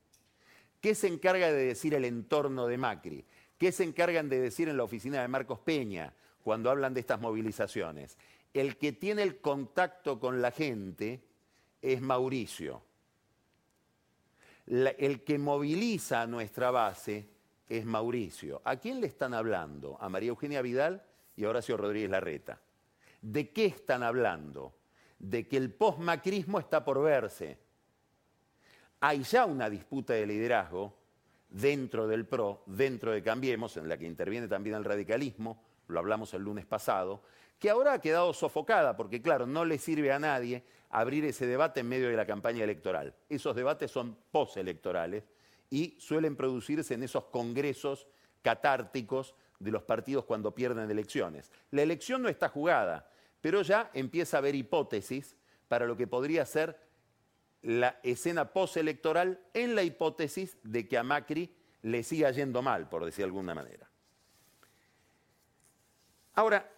¿Qué 0.80 0.94
se 0.94 1.06
encarga 1.06 1.52
de 1.52 1.66
decir 1.66 1.94
el 1.94 2.04
entorno 2.04 2.66
de 2.66 2.76
Macri? 2.76 3.25
¿Qué 3.56 3.70
se 3.70 3.84
encargan 3.84 4.28
de 4.28 4.40
decir 4.40 4.68
en 4.68 4.76
la 4.76 4.82
oficina 4.82 5.22
de 5.22 5.28
Marcos 5.28 5.61
Peña 5.61 6.12
cuando 6.42 6.70
hablan 6.70 6.92
de 6.92 7.00
estas 7.00 7.20
movilizaciones? 7.20 8.18
El 8.52 8.76
que 8.76 8.92
tiene 8.92 9.22
el 9.22 9.40
contacto 9.40 10.18
con 10.18 10.42
la 10.42 10.50
gente 10.50 11.22
es 11.82 12.00
Mauricio. 12.00 12.82
el 14.66 15.24
que 15.24 15.38
moviliza 15.38 16.26
nuestra 16.26 16.70
base 16.70 17.28
es 17.68 17.84
Mauricio. 17.84 18.62
¿A 18.64 18.76
quién 18.76 19.00
le 19.00 19.08
están 19.08 19.34
hablando? 19.34 19.98
A 20.00 20.08
María 20.08 20.28
Eugenia 20.28 20.62
Vidal 20.62 21.04
y 21.36 21.44
a 21.44 21.50
Horacio 21.50 21.76
Rodríguez 21.76 22.10
Larreta. 22.10 22.60
¿De 23.20 23.50
qué 23.50 23.66
están 23.66 24.02
hablando? 24.02 24.74
De 25.18 25.48
que 25.48 25.56
el 25.56 25.72
postmacrismo 25.72 26.58
está 26.58 26.84
por 26.84 27.02
verse. 27.02 27.58
Hay 29.00 29.22
ya 29.24 29.46
una 29.46 29.68
disputa 29.68 30.14
de 30.14 30.26
liderazgo 30.26 30.96
dentro 31.48 32.06
del 32.06 32.26
PRO, 32.26 32.62
dentro 32.66 33.12
de 33.12 33.22
Cambiemos, 33.22 33.76
en 33.76 33.88
la 33.88 33.96
que 33.96 34.06
interviene 34.06 34.48
también 34.48 34.76
el 34.76 34.84
radicalismo, 34.84 35.62
lo 35.88 35.98
hablamos 35.98 36.32
el 36.34 36.42
lunes 36.42 36.66
pasado, 36.66 37.22
que 37.59 37.71
ahora 37.71 37.94
ha 37.94 38.00
quedado 38.00 38.32
sofocada, 38.32 38.97
porque 38.97 39.23
claro, 39.23 39.47
no 39.47 39.64
le 39.64 39.78
sirve 39.78 40.12
a 40.12 40.18
nadie 40.18 40.64
abrir 40.90 41.25
ese 41.25 41.47
debate 41.47 41.80
en 41.80 41.88
medio 41.88 42.09
de 42.09 42.16
la 42.16 42.26
campaña 42.26 42.64
electoral. 42.64 43.14
Esos 43.28 43.56
debates 43.56 43.90
son 43.90 44.16
postelectorales 44.30 45.25
y 45.71 45.97
suelen 45.99 46.37
producirse 46.37 46.94
en 46.94 47.02
esos 47.02 47.25
congresos 47.25 48.06
catárticos 48.42 49.35
de 49.59 49.71
los 49.71 49.82
partidos 49.85 50.25
cuando 50.25 50.54
pierden 50.54 50.90
elecciones. 50.90 51.50
La 51.71 51.82
elección 51.82 52.23
no 52.23 52.28
está 52.28 52.49
jugada, 52.49 53.09
pero 53.40 53.62
ya 53.62 53.90
empieza 53.94 54.37
a 54.37 54.38
haber 54.38 54.54
hipótesis 54.54 55.37
para 55.68 55.87
lo 55.87 55.97
que 55.97 56.06
podría 56.06 56.44
ser 56.44 56.78
la 57.62 58.00
escena 58.02 58.52
postelectoral 58.52 59.40
en 59.54 59.75
la 59.75 59.82
hipótesis 59.82 60.59
de 60.62 60.88
que 60.88 60.99
a 60.99 61.04
Macri 61.04 61.54
le 61.82 62.02
siga 62.02 62.30
yendo 62.32 62.61
mal, 62.61 62.88
por 62.88 63.04
decir 63.04 63.18
de 63.18 63.26
alguna 63.26 63.54
manera. 63.54 63.88
Ahora, 66.35 66.71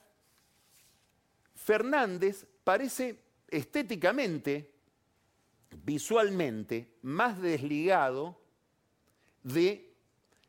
Fernández 1.64 2.44
parece 2.62 3.18
estéticamente, 3.48 4.70
visualmente, 5.82 6.98
más 7.00 7.40
desligado 7.40 8.38
de, 9.42 9.94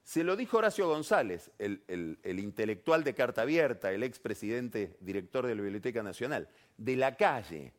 se 0.04 0.26
lo 0.26 0.36
dijo 0.36 0.58
Horacio 0.58 0.90
González, 0.90 1.52
el, 1.58 2.18
intelectual 2.26 3.06
de 3.06 3.16
carta 3.16 3.44
abierta, 3.44 3.94
el 3.94 4.04
expresidente 4.04 4.98
director 5.00 5.48
de 5.48 5.56
la 5.56 5.62
Biblioteca 5.62 6.04
Nacional, 6.04 6.50
de 6.76 6.98
la 6.98 7.16
calle. 7.16 7.72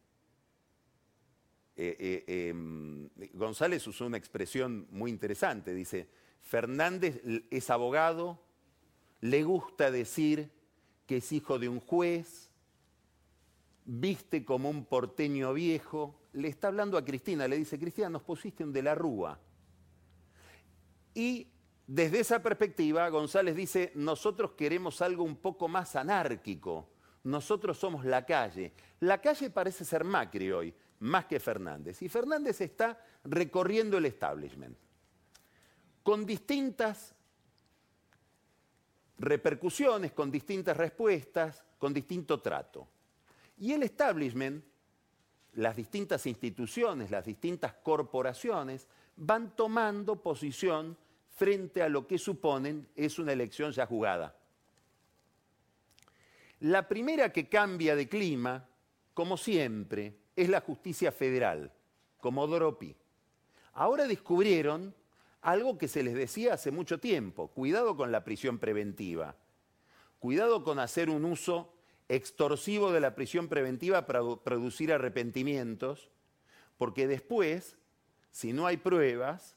Eh, 1.77 2.25
eh, 2.27 2.49
em, 2.49 3.11
González 3.35 3.87
usó 3.87 4.07
una 4.07 4.17
expresión 4.17 4.87
muy 4.91 5.11
interesante, 5.11 5.75
dice, 5.75 6.09
Fernández 6.41 7.21
es 7.51 7.69
abogado, 7.69 8.43
le 9.21 9.43
gusta 9.43 9.91
decir 9.91 10.51
que 11.07 11.19
es 11.19 11.33
hijo 11.33 11.59
de 11.59 11.69
un 11.69 11.81
juez, 11.81 12.46
viste 13.87 14.45
como 14.45 14.69
un 14.69 14.85
porteño 14.85 15.55
viejo, 15.55 16.21
le 16.33 16.49
está 16.49 16.69
hablando 16.69 16.99
a 16.99 17.05
Cristina, 17.05 17.49
le 17.49 17.57
dice, 17.57 17.79
Cristina, 17.79 18.11
nos 18.11 18.23
pusiste 18.23 18.63
un 18.63 18.73
de 18.73 18.83
la 18.83 18.95
Rúa. 18.95 19.39
Y 21.15 21.49
Desde 21.87 22.19
esa 22.19 22.43
perspectiva, 22.43 23.09
González 23.11 23.55
dice, 23.55 23.93
nosotros 23.95 24.53
queremos 24.53 25.01
algo 25.03 25.23
un 25.23 25.37
poco 25.37 25.69
más 25.69 25.95
anárquico, 25.95 26.89
nosotros 27.23 27.79
somos 27.79 28.05
la 28.05 28.27
calle. 28.27 28.73
La 29.01 29.21
calle 29.21 29.51
parece 29.51 29.85
ser 29.85 30.03
Macri 30.03 30.51
hoy, 30.51 30.75
más 31.01 31.27
que 31.27 31.39
Fernández. 31.39 32.03
Y 32.03 32.09
Fernández 32.09 32.61
está 32.61 33.01
recorriendo 33.23 33.99
el 33.99 34.07
establishment, 34.07 34.77
con 36.03 36.27
distintas 36.27 37.15
repercusiones, 39.19 40.11
con 40.11 40.31
distintas 40.31 40.77
respuestas, 40.77 41.65
con 41.79 41.95
distinto 41.95 42.41
trato. 42.41 42.89
Y 43.59 43.73
el 43.73 43.83
establishment, 43.83 44.65
las 45.55 45.77
distintas 45.77 46.27
instituciones, 46.27 47.11
las 47.11 47.25
distintas 47.25 47.73
corporaciones, 47.75 48.87
van 49.17 49.57
tomando 49.57 50.23
posición 50.23 50.97
frente 51.37 51.83
a 51.83 51.89
lo 51.89 52.07
que 52.07 52.19
suponen 52.19 52.89
es 52.95 53.19
una 53.19 53.33
elección 53.33 53.73
ya 53.73 53.87
jugada. 53.87 54.37
La 56.61 56.89
primera 56.89 57.33
que 57.33 57.49
cambia 57.49 57.95
de 57.95 58.09
clima, 58.09 58.67
como 59.13 59.37
siempre, 59.37 60.17
es 60.35 60.49
la 60.49 60.61
justicia 60.61 61.13
federal, 61.13 61.73
como 62.21 62.47
Doropi. 62.47 62.95
Ahora 63.75 64.07
descubrieron 64.07 64.95
algo 65.43 65.77
que 65.79 65.89
se 65.89 66.03
les 66.03 66.15
decía 66.15 66.55
hace 66.55 66.71
mucho 66.71 66.99
tiempo, 66.99 67.49
cuidado 67.49 67.97
con 67.97 68.11
la 68.11 68.25
prisión 68.25 68.59
preventiva, 68.59 69.37
cuidado 70.19 70.65
con 70.65 70.79
hacer 70.79 71.11
un 71.11 71.25
uso 71.25 71.76
extorsivo 72.09 72.93
de 72.93 73.01
la 73.01 73.15
prisión 73.15 73.49
preventiva 73.49 74.07
para 74.07 74.21
producir 74.45 74.93
arrepentimientos, 74.93 76.11
porque 76.79 77.07
después, 77.07 77.77
si 78.31 78.53
no 78.53 78.67
hay 78.67 78.77
pruebas, 78.77 79.57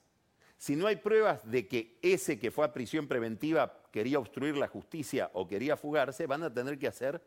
si 0.58 0.75
no 0.75 0.88
hay 0.88 0.98
pruebas 0.98 1.50
de 1.50 1.68
que 1.68 1.98
ese 2.01 2.39
que 2.39 2.51
fue 2.51 2.65
a 2.65 2.74
prisión 2.74 3.08
preventiva 3.08 3.82
quería 3.91 4.20
obstruir 4.20 4.58
la 4.58 4.68
justicia 4.68 5.29
o 5.34 5.48
quería 5.48 5.77
fugarse, 5.77 6.27
van 6.27 6.44
a 6.44 6.53
tener 6.53 6.77
que 6.77 6.88
hacer 6.88 7.22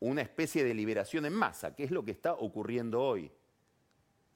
una 0.00 0.22
especie 0.22 0.64
de 0.64 0.74
liberación 0.74 1.24
en 1.26 1.32
masa, 1.32 1.74
que 1.74 1.84
es 1.84 1.90
lo 1.90 2.04
que 2.04 2.10
está 2.10 2.34
ocurriendo 2.34 3.00
hoy. 3.00 3.30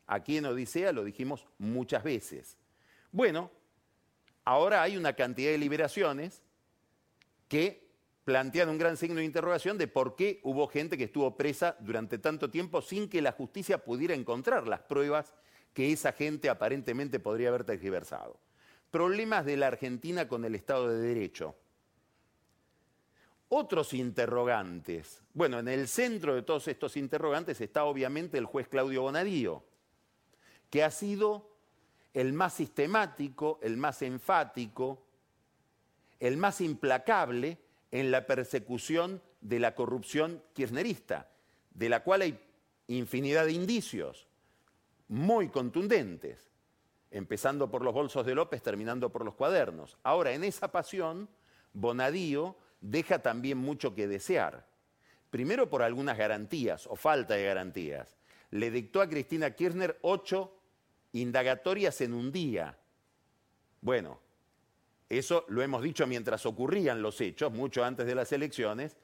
Aquí 0.06 0.36
en 0.36 0.46
Odisea 0.46 0.92
lo 0.92 1.04
dijimos 1.04 1.46
muchas 1.58 2.02
veces. 2.02 2.56
Bueno, 3.12 3.50
ahora 4.44 4.82
hay 4.82 4.96
una 4.96 5.12
cantidad 5.12 5.50
de 5.50 5.58
liberaciones 5.58 6.42
que 7.48 7.89
plantean 8.30 8.68
un 8.68 8.78
gran 8.78 8.96
signo 8.96 9.16
de 9.16 9.24
interrogación 9.24 9.76
de 9.76 9.88
por 9.88 10.14
qué 10.14 10.38
hubo 10.44 10.68
gente 10.68 10.96
que 10.96 11.02
estuvo 11.02 11.36
presa 11.36 11.76
durante 11.80 12.16
tanto 12.16 12.48
tiempo 12.48 12.80
sin 12.80 13.08
que 13.08 13.20
la 13.20 13.32
justicia 13.32 13.84
pudiera 13.84 14.14
encontrar 14.14 14.68
las 14.68 14.82
pruebas 14.82 15.34
que 15.74 15.90
esa 15.90 16.12
gente 16.12 16.48
aparentemente 16.48 17.18
podría 17.18 17.48
haber 17.48 17.64
tergiversado. 17.64 18.38
Problemas 18.92 19.44
de 19.44 19.56
la 19.56 19.66
Argentina 19.66 20.28
con 20.28 20.44
el 20.44 20.54
Estado 20.54 20.86
de 20.86 21.00
Derecho. 21.08 21.56
Otros 23.48 23.94
interrogantes. 23.94 25.24
Bueno, 25.34 25.58
en 25.58 25.66
el 25.66 25.88
centro 25.88 26.36
de 26.36 26.42
todos 26.42 26.68
estos 26.68 26.96
interrogantes 26.96 27.60
está 27.60 27.82
obviamente 27.82 28.38
el 28.38 28.44
juez 28.44 28.68
Claudio 28.68 29.02
Bonadío, 29.02 29.64
que 30.70 30.84
ha 30.84 30.92
sido 30.92 31.50
el 32.14 32.32
más 32.32 32.54
sistemático, 32.54 33.58
el 33.60 33.76
más 33.76 34.02
enfático, 34.02 35.02
el 36.20 36.36
más 36.36 36.60
implacable 36.60 37.58
en 37.90 38.10
la 38.10 38.26
persecución 38.26 39.20
de 39.40 39.58
la 39.58 39.74
corrupción 39.74 40.42
kirchnerista, 40.52 41.28
de 41.72 41.88
la 41.88 42.02
cual 42.02 42.22
hay 42.22 42.40
infinidad 42.88 43.46
de 43.46 43.52
indicios 43.52 44.26
muy 45.08 45.48
contundentes, 45.48 46.50
empezando 47.10 47.70
por 47.70 47.82
los 47.82 47.92
bolsos 47.92 48.24
de 48.24 48.34
López, 48.34 48.62
terminando 48.62 49.10
por 49.10 49.24
los 49.24 49.34
cuadernos. 49.34 49.96
Ahora, 50.02 50.32
en 50.32 50.44
esa 50.44 50.70
pasión, 50.70 51.28
Bonadío 51.72 52.56
deja 52.80 53.20
también 53.20 53.58
mucho 53.58 53.94
que 53.94 54.06
desear. 54.06 54.66
Primero 55.30 55.68
por 55.68 55.82
algunas 55.82 56.18
garantías 56.18 56.86
o 56.86 56.96
falta 56.96 57.34
de 57.34 57.44
garantías. 57.44 58.16
Le 58.50 58.70
dictó 58.70 59.00
a 59.00 59.08
Cristina 59.08 59.52
Kirchner 59.52 59.98
ocho 60.02 60.56
indagatorias 61.12 62.00
en 62.00 62.14
un 62.14 62.32
día. 62.32 62.76
Bueno, 63.80 64.20
eso 65.10 65.44
lo 65.48 65.60
hemos 65.60 65.82
dicho 65.82 66.06
mientras 66.06 66.46
ocurrían 66.46 67.02
los 67.02 67.20
hechos, 67.20 67.52
mucho 67.52 67.84
antes 67.84 68.06
de 68.06 68.14
las 68.14 68.30
elecciones, 68.30 68.96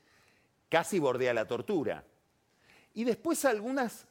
casi 0.69 1.01
bordea 1.01 1.35
la 1.35 1.49
tortura. 1.49 2.05
Y 2.95 3.03
después 3.03 3.45
algunas 3.45 4.07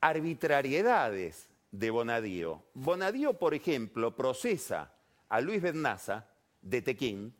arbitrariedades 0.00 1.48
de 1.70 1.90
Bonadío. 1.90 2.64
Bonadío, 2.74 3.38
por 3.38 3.54
ejemplo, 3.54 4.16
procesa 4.16 4.92
a 5.28 5.40
Luis 5.40 5.62
Bernaza 5.62 6.26
de 6.60 6.82
Tequín 6.82 7.34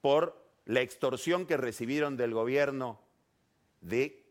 por 0.00 0.42
la 0.64 0.80
extorsión 0.80 1.44
que 1.46 1.58
recibieron 1.58 2.16
del 2.16 2.32
gobierno 2.32 2.98
de 3.82 4.24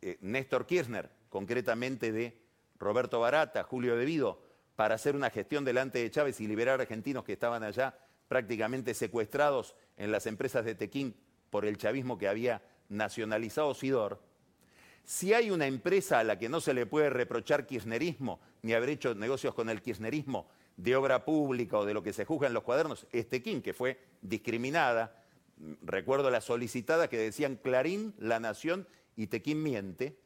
eh, 0.00 0.16
Néstor 0.22 0.64
Kirchner, 0.66 1.10
concretamente 1.28 2.12
de 2.12 2.40
Roberto 2.78 3.20
Barata, 3.20 3.62
Julio 3.64 3.96
Devido, 3.96 4.40
para 4.76 4.94
hacer 4.94 5.14
una 5.14 5.30
gestión 5.30 5.64
delante 5.64 5.98
de 5.98 6.10
Chávez 6.10 6.40
y 6.40 6.46
liberar 6.46 6.80
argentinos 6.80 7.24
que 7.24 7.34
estaban 7.34 7.62
allá 7.62 7.96
prácticamente 8.28 8.94
secuestrados 8.94 9.74
en 9.96 10.10
las 10.10 10.26
empresas 10.26 10.64
de 10.64 10.74
Tequín 10.74 11.14
por 11.50 11.64
el 11.64 11.76
chavismo 11.76 12.18
que 12.18 12.28
había 12.28 12.62
nacionalizado 12.88 13.74
Sidor. 13.74 14.20
Si 15.04 15.34
hay 15.34 15.50
una 15.50 15.66
empresa 15.66 16.18
a 16.18 16.24
la 16.24 16.38
que 16.38 16.48
no 16.48 16.60
se 16.60 16.74
le 16.74 16.86
puede 16.86 17.10
reprochar 17.10 17.66
kirchnerismo, 17.66 18.40
ni 18.62 18.72
haber 18.72 18.88
hecho 18.88 19.14
negocios 19.14 19.54
con 19.54 19.68
el 19.68 19.82
kirchnerismo 19.82 20.48
de 20.76 20.96
obra 20.96 21.24
pública 21.24 21.78
o 21.78 21.84
de 21.84 21.94
lo 21.94 22.02
que 22.02 22.12
se 22.12 22.24
juzga 22.24 22.48
en 22.48 22.54
los 22.54 22.62
cuadernos, 22.62 23.06
es 23.12 23.28
Tequín, 23.28 23.62
que 23.62 23.74
fue 23.74 24.00
discriminada. 24.22 25.22
Recuerdo 25.82 26.30
las 26.30 26.44
solicitadas 26.44 27.08
que 27.08 27.18
decían 27.18 27.56
Clarín, 27.56 28.14
La 28.18 28.40
Nación 28.40 28.88
y 29.14 29.26
Tequín 29.26 29.62
miente. 29.62 30.18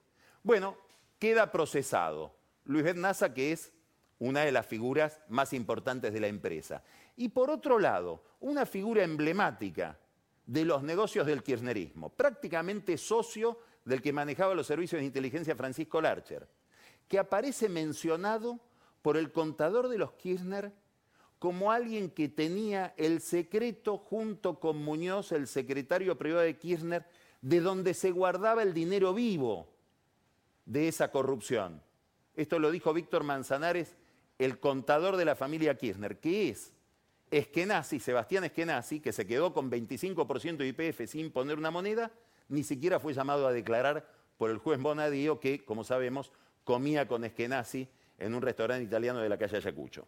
Bueno, 0.42 0.78
queda 1.18 1.50
procesado. 1.50 2.34
Luis 2.64 2.84
Bernaza, 2.84 3.34
que 3.34 3.52
es 3.52 3.72
una 4.18 4.42
de 4.42 4.52
las 4.52 4.66
figuras 4.66 5.20
más 5.28 5.52
importantes 5.52 6.12
de 6.12 6.20
la 6.20 6.26
empresa. 6.26 6.82
Y 7.16 7.28
por 7.28 7.50
otro 7.50 7.78
lado, 7.78 8.22
una 8.40 8.66
figura 8.66 9.04
emblemática 9.04 9.98
de 10.46 10.64
los 10.64 10.82
negocios 10.82 11.26
del 11.26 11.42
kirchnerismo, 11.42 12.08
prácticamente 12.10 12.96
socio 12.96 13.58
del 13.84 14.02
que 14.02 14.12
manejaba 14.12 14.54
los 14.54 14.66
servicios 14.66 15.00
de 15.00 15.06
inteligencia 15.06 15.56
Francisco 15.56 16.00
Larcher, 16.00 16.48
que 17.06 17.18
aparece 17.18 17.68
mencionado 17.68 18.60
por 19.02 19.16
el 19.16 19.32
contador 19.32 19.88
de 19.88 19.98
los 19.98 20.12
Kirchner 20.12 20.72
como 21.38 21.70
alguien 21.70 22.10
que 22.10 22.28
tenía 22.28 22.94
el 22.96 23.20
secreto 23.20 23.96
junto 23.96 24.58
con 24.58 24.82
Muñoz, 24.82 25.32
el 25.32 25.46
secretario 25.46 26.18
privado 26.18 26.42
de 26.42 26.58
Kirchner, 26.58 27.06
de 27.40 27.60
donde 27.60 27.94
se 27.94 28.10
guardaba 28.10 28.62
el 28.62 28.74
dinero 28.74 29.14
vivo 29.14 29.68
de 30.66 30.88
esa 30.88 31.10
corrupción. 31.10 31.80
Esto 32.34 32.58
lo 32.58 32.70
dijo 32.70 32.92
Víctor 32.92 33.24
Manzanares, 33.24 33.96
el 34.38 34.58
contador 34.60 35.16
de 35.16 35.24
la 35.24 35.34
familia 35.34 35.76
Kirchner, 35.76 36.18
que 36.18 36.50
es 36.50 36.72
Eskenazi, 37.30 38.00
Sebastián 38.00 38.44
Eskenazi, 38.44 39.00
que 39.00 39.12
se 39.12 39.26
quedó 39.26 39.52
con 39.52 39.70
25% 39.70 40.56
de 40.56 40.68
IPF 40.68 41.10
sin 41.10 41.30
poner 41.30 41.58
una 41.58 41.70
moneda, 41.70 42.10
ni 42.48 42.64
siquiera 42.64 43.00
fue 43.00 43.12
llamado 43.12 43.46
a 43.46 43.52
declarar 43.52 44.08
por 44.38 44.50
el 44.50 44.58
juez 44.58 44.80
Bonadío, 44.80 45.40
que, 45.40 45.64
como 45.64 45.84
sabemos, 45.84 46.32
comía 46.64 47.06
con 47.08 47.24
Eskenazi 47.24 47.88
en 48.18 48.34
un 48.34 48.42
restaurante 48.42 48.84
italiano 48.84 49.20
de 49.20 49.28
la 49.28 49.38
calle 49.38 49.56
Ayacucho. 49.56 50.06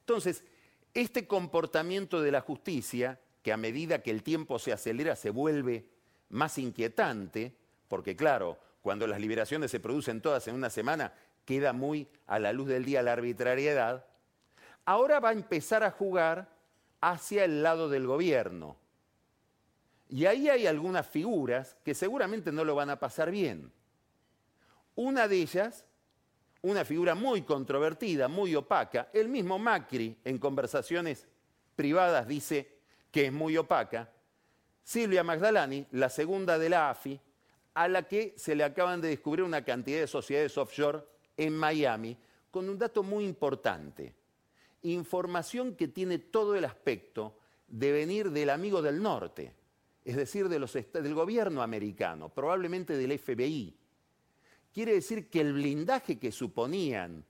Entonces, 0.00 0.44
este 0.92 1.26
comportamiento 1.26 2.20
de 2.20 2.32
la 2.32 2.40
justicia, 2.40 3.18
que 3.42 3.52
a 3.52 3.56
medida 3.56 4.02
que 4.02 4.10
el 4.10 4.22
tiempo 4.22 4.58
se 4.58 4.72
acelera 4.72 5.16
se 5.16 5.30
vuelve 5.30 5.86
más 6.30 6.58
inquietante, 6.58 7.54
porque 7.88 8.16
claro, 8.16 8.58
cuando 8.82 9.06
las 9.06 9.20
liberaciones 9.20 9.70
se 9.70 9.80
producen 9.80 10.20
todas 10.20 10.46
en 10.48 10.54
una 10.54 10.68
semana, 10.68 11.12
queda 11.44 11.72
muy 11.72 12.08
a 12.26 12.38
la 12.38 12.52
luz 12.52 12.68
del 12.68 12.84
día 12.84 13.02
la 13.02 13.12
arbitrariedad, 13.12 14.06
ahora 14.84 15.20
va 15.20 15.30
a 15.30 15.32
empezar 15.32 15.82
a 15.82 15.90
jugar 15.90 16.48
hacia 17.00 17.44
el 17.44 17.62
lado 17.62 17.88
del 17.88 18.06
gobierno. 18.06 18.76
Y 20.08 20.26
ahí 20.26 20.48
hay 20.48 20.66
algunas 20.66 21.06
figuras 21.06 21.76
que 21.84 21.94
seguramente 21.94 22.52
no 22.52 22.64
lo 22.64 22.74
van 22.74 22.90
a 22.90 22.98
pasar 22.98 23.30
bien. 23.30 23.72
Una 24.94 25.26
de 25.26 25.36
ellas, 25.36 25.84
una 26.62 26.84
figura 26.84 27.14
muy 27.14 27.42
controvertida, 27.42 28.28
muy 28.28 28.54
opaca, 28.54 29.08
el 29.12 29.28
mismo 29.28 29.58
Macri 29.58 30.16
en 30.24 30.38
conversaciones 30.38 31.26
privadas 31.74 32.28
dice 32.28 32.78
que 33.10 33.26
es 33.26 33.32
muy 33.32 33.56
opaca, 33.56 34.10
Silvia 34.82 35.24
Magdalani, 35.24 35.86
la 35.92 36.10
segunda 36.10 36.58
de 36.58 36.68
la 36.68 36.90
AFI, 36.90 37.18
a 37.74 37.88
la 37.88 38.02
que 38.02 38.34
se 38.36 38.54
le 38.54 38.64
acaban 38.64 39.00
de 39.00 39.08
descubrir 39.08 39.42
una 39.44 39.64
cantidad 39.64 39.98
de 39.98 40.06
sociedades 40.06 40.56
offshore 40.58 41.04
en 41.36 41.56
Miami, 41.56 42.16
con 42.50 42.68
un 42.68 42.78
dato 42.78 43.02
muy 43.02 43.24
importante. 43.24 44.14
Información 44.82 45.74
que 45.74 45.88
tiene 45.88 46.18
todo 46.18 46.54
el 46.54 46.64
aspecto 46.64 47.38
de 47.68 47.92
venir 47.92 48.30
del 48.30 48.50
amigo 48.50 48.82
del 48.82 49.02
norte 49.02 49.54
es 50.04 50.16
decir, 50.16 50.48
del 50.48 51.14
gobierno 51.14 51.62
americano, 51.62 52.28
probablemente 52.28 52.96
del 52.96 53.18
FBI. 53.18 53.74
Quiere 54.72 54.92
decir 54.92 55.30
que 55.30 55.40
el 55.40 55.54
blindaje 55.54 56.18
que 56.18 56.30
suponían 56.30 57.24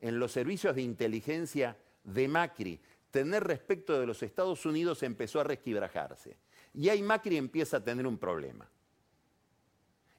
en 0.00 0.18
los 0.18 0.30
servicios 0.30 0.76
de 0.76 0.82
inteligencia 0.82 1.76
de 2.04 2.28
Macri 2.28 2.80
tener 3.10 3.44
respecto 3.44 3.98
de 3.98 4.06
los 4.06 4.22
Estados 4.22 4.64
Unidos 4.66 5.02
empezó 5.02 5.40
a 5.40 5.44
resquibrajarse. 5.44 6.36
Y 6.74 6.88
ahí 6.88 7.02
Macri 7.02 7.36
empieza 7.36 7.78
a 7.78 7.84
tener 7.84 8.06
un 8.06 8.18
problema. 8.18 8.68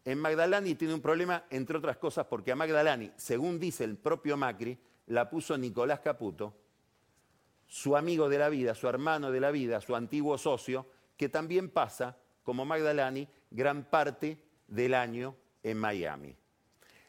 En 0.06 0.20
Magdalani 0.20 0.76
tiene 0.76 0.94
un 0.94 1.02
problema, 1.02 1.46
entre 1.50 1.78
otras 1.78 1.98
cosas, 1.98 2.26
porque 2.26 2.52
a 2.52 2.56
Magdalani, 2.56 3.12
según 3.16 3.60
dice 3.60 3.86
el 3.86 3.98
propio 3.98 4.36
Macri, 4.36 4.78
la 5.08 5.30
puso 5.30 5.58
Nicolás 5.58 6.02
Caputo, 6.02 6.56
su 7.66 7.96
amigo 7.96 8.30
de 8.30 8.38
la 8.38 8.50
vida, 8.50 8.76
su 8.76 8.88
hermano 8.88 9.32
de 9.32 9.40
la 9.40 9.52
vida, 9.52 9.82
su 9.82 9.96
antiguo 9.96 10.38
socio, 10.38 10.88
que 11.18 11.30
también 11.30 11.70
pasa, 11.70 12.18
como 12.44 12.66
Magdalani, 12.66 13.28
gran 13.50 13.86
parte 13.90 14.40
del 14.68 14.94
año 14.94 15.36
en 15.64 15.78
Miami. 15.78 16.36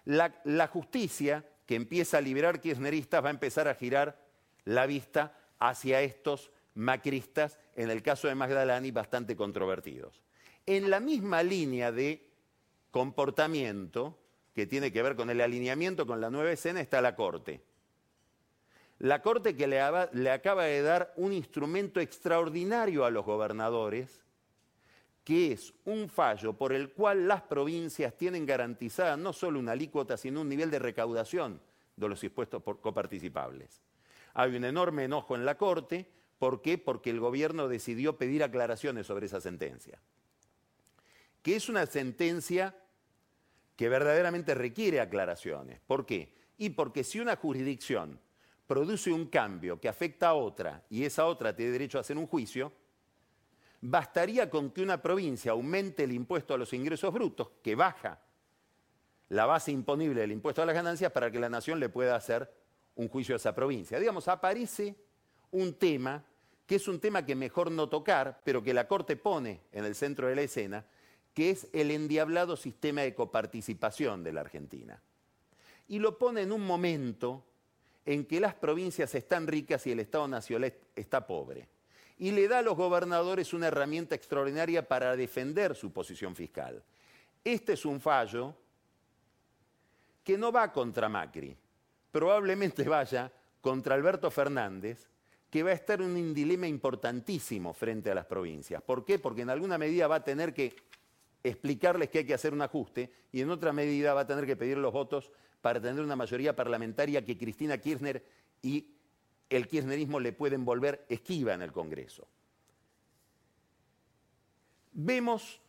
La, 0.04 0.68
justicia, 0.68 1.44
que 1.66 1.74
empieza 1.74 2.18
a 2.18 2.20
liberar 2.20 2.60
kirchneristas, 2.60 3.24
va 3.24 3.28
a 3.28 3.32
empezar 3.32 3.68
a 3.68 3.74
girar 3.74 4.22
la 4.64 4.86
vista 4.86 5.36
hacia 5.58 6.00
estos 6.02 6.50
macristas, 6.74 7.58
en 7.74 7.90
el 7.90 8.02
caso 8.02 8.28
de 8.28 8.34
Magdalani, 8.34 8.90
bastante 8.90 9.34
controvertidos. 9.34 10.22
En 10.66 10.90
la 10.90 11.00
misma 11.00 11.42
línea 11.42 11.90
de 11.90 12.33
comportamiento, 12.94 14.16
que 14.54 14.68
tiene 14.68 14.92
que 14.92 15.02
ver 15.02 15.16
con 15.16 15.28
el 15.28 15.40
alineamiento 15.40 16.06
con 16.06 16.20
la 16.20 16.30
nueva 16.30 16.52
escena, 16.52 16.80
está 16.80 17.00
la 17.00 17.16
Corte. 17.16 17.60
La 19.00 19.20
Corte 19.20 19.56
que 19.56 19.66
le, 19.66 19.80
acaba 20.30 20.62
de 20.66 20.80
dar 20.80 21.12
un 21.16 21.32
instrumento 21.32 21.98
extraordinario 21.98 23.04
a 23.04 23.10
los 23.10 23.24
gobernadores, 23.24 24.22
que 25.24 25.50
es 25.50 25.74
un 25.84 26.08
fallo 26.08 26.52
por 26.52 26.72
el 26.72 26.92
cual 26.92 27.26
las 27.26 27.42
provincias 27.42 28.16
tienen 28.16 28.46
garantizada 28.46 29.16
no 29.16 29.32
solo 29.32 29.58
una 29.58 29.72
alícuota, 29.72 30.16
sino 30.16 30.42
un 30.42 30.48
nivel 30.48 30.70
de 30.70 30.78
recaudación 30.78 31.60
de 31.96 32.08
los 32.08 32.22
impuestos 32.22 32.62
coparticipables. 32.62 33.82
Hay 34.34 34.54
un 34.54 34.64
enorme 34.64 35.02
enojo 35.02 35.34
en 35.34 35.44
la 35.44 35.58
Corte. 35.58 36.08
¿Por 36.38 36.62
qué? 36.62 36.78
Porque 36.78 37.10
el 37.10 37.18
gobierno 37.18 37.66
decidió 37.66 38.18
pedir 38.18 38.44
aclaraciones 38.44 39.08
sobre 39.08 39.26
esa 39.26 39.40
sentencia. 39.40 39.98
Que 41.42 41.56
es 41.56 41.68
una 41.68 41.84
sentencia 41.86 42.76
que 43.76 43.88
verdaderamente 43.88 44.54
requiere 44.54 45.00
aclaraciones. 45.00 45.80
¿Por 45.86 46.06
qué? 46.06 46.32
Y 46.58 46.70
porque 46.70 47.04
si 47.04 47.20
una 47.20 47.36
jurisdicción 47.36 48.20
produce 48.66 49.12
un 49.12 49.26
cambio 49.26 49.80
que 49.80 49.88
afecta 49.88 50.28
a 50.28 50.34
otra 50.34 50.84
y 50.88 51.04
esa 51.04 51.26
otra 51.26 51.54
tiene 51.54 51.72
derecho 51.72 51.98
a 51.98 52.02
hacer 52.02 52.16
un 52.16 52.26
juicio, 52.26 52.72
bastaría 53.80 54.48
con 54.48 54.70
que 54.70 54.82
una 54.82 55.02
provincia 55.02 55.52
aumente 55.52 56.04
el 56.04 56.12
impuesto 56.12 56.54
a 56.54 56.58
los 56.58 56.72
ingresos 56.72 57.12
brutos, 57.12 57.50
que 57.62 57.74
baja 57.74 58.20
la 59.28 59.46
base 59.46 59.72
imponible 59.72 60.20
del 60.20 60.32
impuesto 60.32 60.62
a 60.62 60.66
las 60.66 60.74
ganancias, 60.74 61.12
para 61.12 61.30
que 61.30 61.40
la 61.40 61.48
nación 61.48 61.80
le 61.80 61.88
pueda 61.88 62.14
hacer 62.14 62.50
un 62.94 63.08
juicio 63.08 63.34
a 63.34 63.36
esa 63.36 63.54
provincia. 63.54 63.98
Digamos, 63.98 64.28
aparece 64.28 64.96
un 65.50 65.74
tema 65.74 66.24
que 66.66 66.76
es 66.76 66.88
un 66.88 66.98
tema 66.98 67.26
que 67.26 67.34
mejor 67.34 67.70
no 67.70 67.88
tocar, 67.88 68.40
pero 68.42 68.62
que 68.62 68.72
la 68.72 68.88
Corte 68.88 69.16
pone 69.16 69.60
en 69.72 69.84
el 69.84 69.94
centro 69.94 70.28
de 70.28 70.36
la 70.36 70.42
escena, 70.42 70.86
que 71.34 71.50
es 71.50 71.68
el 71.72 71.90
endiablado 71.90 72.56
sistema 72.56 73.02
de 73.02 73.14
coparticipación 73.14 74.22
de 74.22 74.32
la 74.32 74.40
Argentina. 74.40 75.00
Y 75.88 75.98
lo 75.98 76.16
pone 76.16 76.42
en 76.42 76.52
un 76.52 76.64
momento 76.64 77.44
en 78.06 78.24
que 78.24 78.40
las 78.40 78.54
provincias 78.54 79.14
están 79.14 79.46
ricas 79.46 79.86
y 79.86 79.92
el 79.92 80.00
Estado 80.00 80.28
Nacional 80.28 80.72
está 80.94 81.26
pobre. 81.26 81.68
Y 82.18 82.30
le 82.30 82.46
da 82.46 82.58
a 82.58 82.62
los 82.62 82.76
gobernadores 82.76 83.52
una 83.52 83.66
herramienta 83.66 84.14
extraordinaria 84.14 84.86
para 84.86 85.16
defender 85.16 85.74
su 85.74 85.92
posición 85.92 86.36
fiscal. 86.36 86.82
Este 87.42 87.72
es 87.72 87.84
un 87.84 88.00
fallo 88.00 88.54
que 90.22 90.38
no 90.38 90.52
va 90.52 90.72
contra 90.72 91.08
Macri, 91.08 91.54
probablemente 92.12 92.84
vaya 92.88 93.30
contra 93.60 93.96
Alberto 93.96 94.30
Fernández, 94.30 95.08
que 95.50 95.62
va 95.62 95.70
a 95.70 95.74
estar 95.74 96.00
en 96.00 96.10
un 96.10 96.34
dilema 96.34 96.66
importantísimo 96.66 97.72
frente 97.72 98.10
a 98.10 98.14
las 98.14 98.26
provincias. 98.26 98.82
¿Por 98.82 99.04
qué? 99.04 99.18
Porque 99.18 99.42
en 99.42 99.50
alguna 99.50 99.78
medida 99.78 100.08
va 100.08 100.16
a 100.16 100.24
tener 100.24 100.52
que 100.52 100.74
explicarles 101.44 102.08
que 102.08 102.18
hay 102.18 102.26
que 102.26 102.34
hacer 102.34 102.52
un 102.52 102.62
ajuste 102.62 103.12
y 103.30 103.42
en 103.42 103.50
otra 103.50 103.72
medida 103.72 104.14
va 104.14 104.22
a 104.22 104.26
tener 104.26 104.46
que 104.46 104.56
pedir 104.56 104.78
los 104.78 104.92
votos 104.92 105.30
para 105.60 105.80
tener 105.80 106.02
una 106.02 106.16
mayoría 106.16 106.56
parlamentaria 106.56 107.24
que 107.24 107.38
Cristina 107.38 107.78
Kirchner 107.78 108.24
y 108.62 108.94
el 109.50 109.68
kirchnerismo 109.68 110.18
le 110.20 110.32
pueden 110.32 110.64
volver 110.64 111.04
esquiva 111.08 111.54
en 111.54 111.62
el 111.62 111.70
Congreso. 111.70 112.26
Vemos 114.92 115.60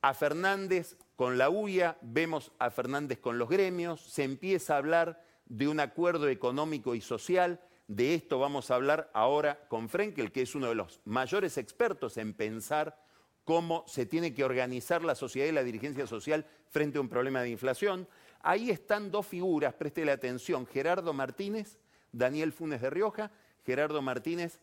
a 0.00 0.14
Fernández 0.14 0.96
con 1.16 1.36
la 1.38 1.50
UIA, 1.50 1.98
vemos 2.00 2.52
a 2.58 2.70
Fernández 2.70 3.18
con 3.18 3.38
los 3.38 3.48
gremios, 3.48 4.00
se 4.00 4.24
empieza 4.24 4.74
a 4.74 4.78
hablar 4.78 5.22
de 5.46 5.68
un 5.68 5.80
acuerdo 5.80 6.28
económico 6.28 6.94
y 6.94 7.00
social. 7.00 7.60
De 7.88 8.14
esto 8.14 8.38
vamos 8.38 8.70
a 8.70 8.76
hablar 8.76 9.10
ahora 9.12 9.68
con 9.68 9.88
Frenkel, 9.88 10.32
que 10.32 10.42
es 10.42 10.54
uno 10.54 10.68
de 10.68 10.74
los 10.74 11.00
mayores 11.04 11.58
expertos 11.58 12.16
en 12.16 12.32
pensar 12.32 13.05
cómo 13.46 13.84
se 13.86 14.06
tiene 14.06 14.34
que 14.34 14.44
organizar 14.44 15.04
la 15.04 15.14
sociedad 15.14 15.48
y 15.48 15.52
la 15.52 15.62
dirigencia 15.62 16.06
social 16.08 16.44
frente 16.68 16.98
a 16.98 17.00
un 17.00 17.08
problema 17.08 17.40
de 17.42 17.48
inflación. 17.48 18.08
Ahí 18.42 18.70
están 18.70 19.12
dos 19.12 19.24
figuras, 19.24 19.74
la 20.04 20.12
atención, 20.12 20.66
Gerardo 20.66 21.12
Martínez, 21.12 21.78
Daniel 22.10 22.52
Funes 22.52 22.82
de 22.82 22.90
Rioja, 22.90 23.30
Gerardo 23.64 24.02
Martínez, 24.02 24.58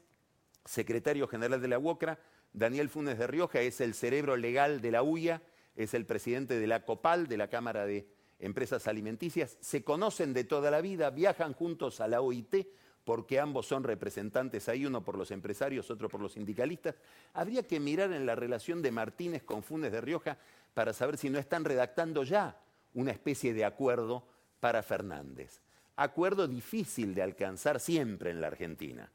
secretario 0.66 1.30
general 1.30 1.62
de 1.62 1.70
la 1.70 1.80
UOCRA, 1.80 2.20
Daniel 2.52 2.90
Funes 2.90 3.18
de 3.18 3.26
Rioja 3.26 3.62
es 3.62 3.80
el 3.80 3.94
cerebro 3.94 4.36
legal 4.36 4.82
de 4.82 4.92
la 4.92 5.02
UIA, 5.02 5.42
es 5.78 5.94
el 5.94 6.06
presidente 6.06 6.60
de 6.60 6.68
la 6.68 6.84
COPAL, 6.84 7.28
de 7.28 7.38
la 7.38 7.48
Cámara 7.48 7.86
de 7.86 8.06
Empresas 8.40 8.86
Alimenticias, 8.88 9.58
se 9.62 9.86
conocen 9.86 10.34
de 10.34 10.44
toda 10.44 10.70
la 10.72 10.82
vida, 10.82 11.10
viajan 11.10 11.54
juntos 11.54 12.02
a 12.02 12.10
la 12.10 12.20
OIT, 12.20 12.68
porque 13.04 13.40
ambos 13.40 13.68
son 13.68 13.84
representantes 13.84 14.70
ahí, 14.70 14.86
uno 14.86 15.04
por 15.04 15.18
los 15.18 15.32
empresarios, 15.32 15.92
otro 15.92 16.10
por 16.10 16.22
los 16.22 16.34
sindicalistas. 16.34 16.96
Habría 17.34 17.64
que 17.64 17.80
mirar 17.80 18.14
en 18.14 18.26
la 18.26 18.36
relación 18.36 18.82
de 18.82 18.92
Martínez 18.92 19.44
con 19.44 19.64
Funes 19.64 19.92
de 19.92 20.02
Rioja 20.02 20.38
para 20.74 20.94
saber 20.94 21.18
si 21.18 21.30
no 21.30 21.38
están 21.38 21.66
redactando 21.66 22.24
ya 22.24 22.58
una 22.94 23.12
especie 23.12 23.54
de 23.54 23.66
acuerdo 23.66 24.26
para 24.60 24.84
Fernández. 24.84 25.62
Acuerdo 25.96 26.48
difícil 26.48 27.14
de 27.14 27.22
alcanzar 27.22 27.80
siempre 27.80 28.32
en 28.32 28.42
la 28.42 28.48
Argentina. 28.48 29.12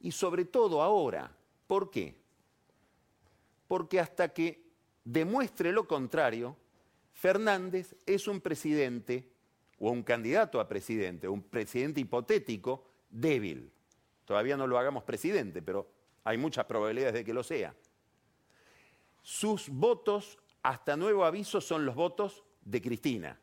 Y 0.00 0.12
sobre 0.12 0.44
todo 0.44 0.82
ahora. 0.82 1.32
¿Por 1.66 1.90
qué? 1.90 2.14
Porque 3.66 4.00
hasta 4.00 4.32
que 4.32 4.62
demuestre 5.04 5.72
lo 5.72 5.86
contrario, 5.86 6.56
Fernández 7.12 7.94
es 8.06 8.28
un 8.28 8.40
presidente 8.40 9.28
o 9.78 9.90
un 9.90 10.02
candidato 10.02 10.60
a 10.60 10.68
presidente, 10.68 11.28
un 11.28 11.42
presidente 11.42 12.00
hipotético 12.00 12.84
débil. 13.10 13.70
Todavía 14.24 14.56
no 14.56 14.66
lo 14.66 14.78
hagamos 14.78 15.04
presidente, 15.04 15.62
pero 15.62 15.90
hay 16.24 16.36
muchas 16.36 16.66
probabilidades 16.66 17.14
de 17.14 17.24
que 17.24 17.32
lo 17.32 17.42
sea. 17.42 17.74
Sus 19.22 19.68
votos, 19.68 20.38
hasta 20.62 20.96
nuevo 20.96 21.24
aviso, 21.24 21.60
son 21.60 21.86
los 21.86 21.94
votos 21.94 22.44
de 22.62 22.82
Cristina. 22.82 23.38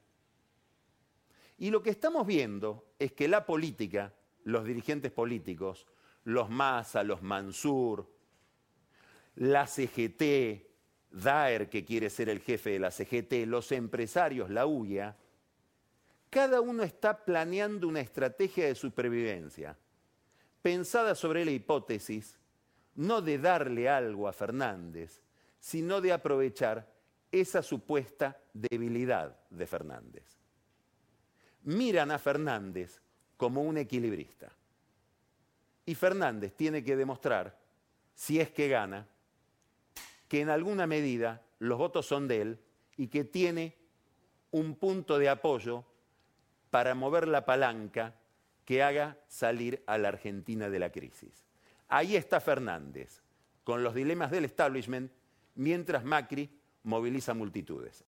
Y 1.57 1.71
lo 1.71 1.81
que 1.81 1.89
estamos 1.89 2.27
viendo 2.27 2.85
es 2.99 3.13
que 3.13 3.27
la 3.27 3.45
política, 3.45 4.13
los 4.43 4.65
dirigentes 4.65 5.11
políticos, 5.11 5.87
los 6.25 6.49
Massa, 6.49 7.03
los 7.03 7.21
Mansur, 7.21 8.07
la 9.35 9.67
CGT, 9.67 10.67
Daer, 11.11 11.69
que 11.69 11.85
quiere 11.85 12.09
ser 12.09 12.29
el 12.29 12.41
jefe 12.41 12.71
de 12.71 12.79
la 12.79 12.91
CGT, 12.91 13.47
los 13.47 13.71
empresarios, 13.71 14.49
la 14.49 14.65
UIA, 14.65 15.15
cada 16.35 16.59
uno 16.59 16.83
está 16.83 17.23
planeando 17.23 17.87
una 17.87 18.01
estrategia 18.01 18.65
de 18.65 18.75
supervivencia, 18.75 19.77
pensada 20.61 21.15
sobre 21.15 21.45
la 21.45 21.51
hipótesis 21.51 22.37
no 22.95 23.21
de 23.21 23.37
darle 23.37 23.87
algo 23.87 24.27
a 24.27 24.33
Fernández, 24.33 25.21
sino 25.61 26.01
de 26.01 26.11
aprovechar 26.11 26.91
esa 27.31 27.61
supuesta 27.61 28.37
debilidad 28.51 29.39
de 29.49 29.65
Fernández. 29.65 30.25
Miran 31.63 32.11
a 32.11 32.19
Fernández 32.19 32.99
como 33.37 33.63
un 33.63 33.77
equilibrista. 33.77 34.51
Y 35.85 35.95
Fernández 35.95 36.53
tiene 36.53 36.83
que 36.83 36.97
demostrar, 36.97 37.57
si 38.13 38.41
es 38.41 38.51
que 38.51 38.67
gana, 38.67 39.07
que 40.27 40.41
en 40.41 40.49
alguna 40.49 40.85
medida 40.85 41.41
los 41.59 41.77
votos 41.77 42.05
son 42.05 42.27
de 42.27 42.41
él 42.41 42.59
y 42.97 43.07
que 43.07 43.23
tiene 43.23 43.77
un 44.51 44.75
punto 44.75 45.17
de 45.17 45.29
apoyo 45.29 45.85
para 46.75 46.93
mover 46.93 47.29
la 47.29 47.45
palanca 47.45 48.15
que 48.65 48.83
haga 48.83 49.17
salir 49.29 49.81
a 49.87 49.97
la 49.97 50.09
Argentina 50.09 50.69
de 50.69 50.77
la 50.77 50.91
crisis. 50.91 51.45
Ahí 51.87 52.17
está 52.17 52.41
Fernández, 52.41 53.21
con 53.63 53.81
los 53.81 53.95
dilemas 53.95 54.29
del 54.29 54.43
establishment, 54.43 55.09
mientras 55.55 56.03
Macri 56.03 56.49
moviliza 56.83 57.33
multitudes. 57.33 58.03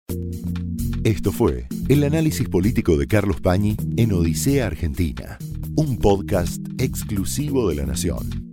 Esto 1.04 1.34
fue 1.34 1.68
el 1.90 2.06
análisis 2.06 2.48
político 2.48 2.96
de 2.96 3.06
Carlos 3.06 3.42
Pañi 3.42 3.76
en 3.98 4.14
Odisea 4.14 4.68
Argentina, 4.68 5.38
un 5.76 6.00
podcast 6.00 6.66
exclusivo 6.80 7.68
de 7.68 7.76
la 7.76 7.86
Nación. 7.86 8.53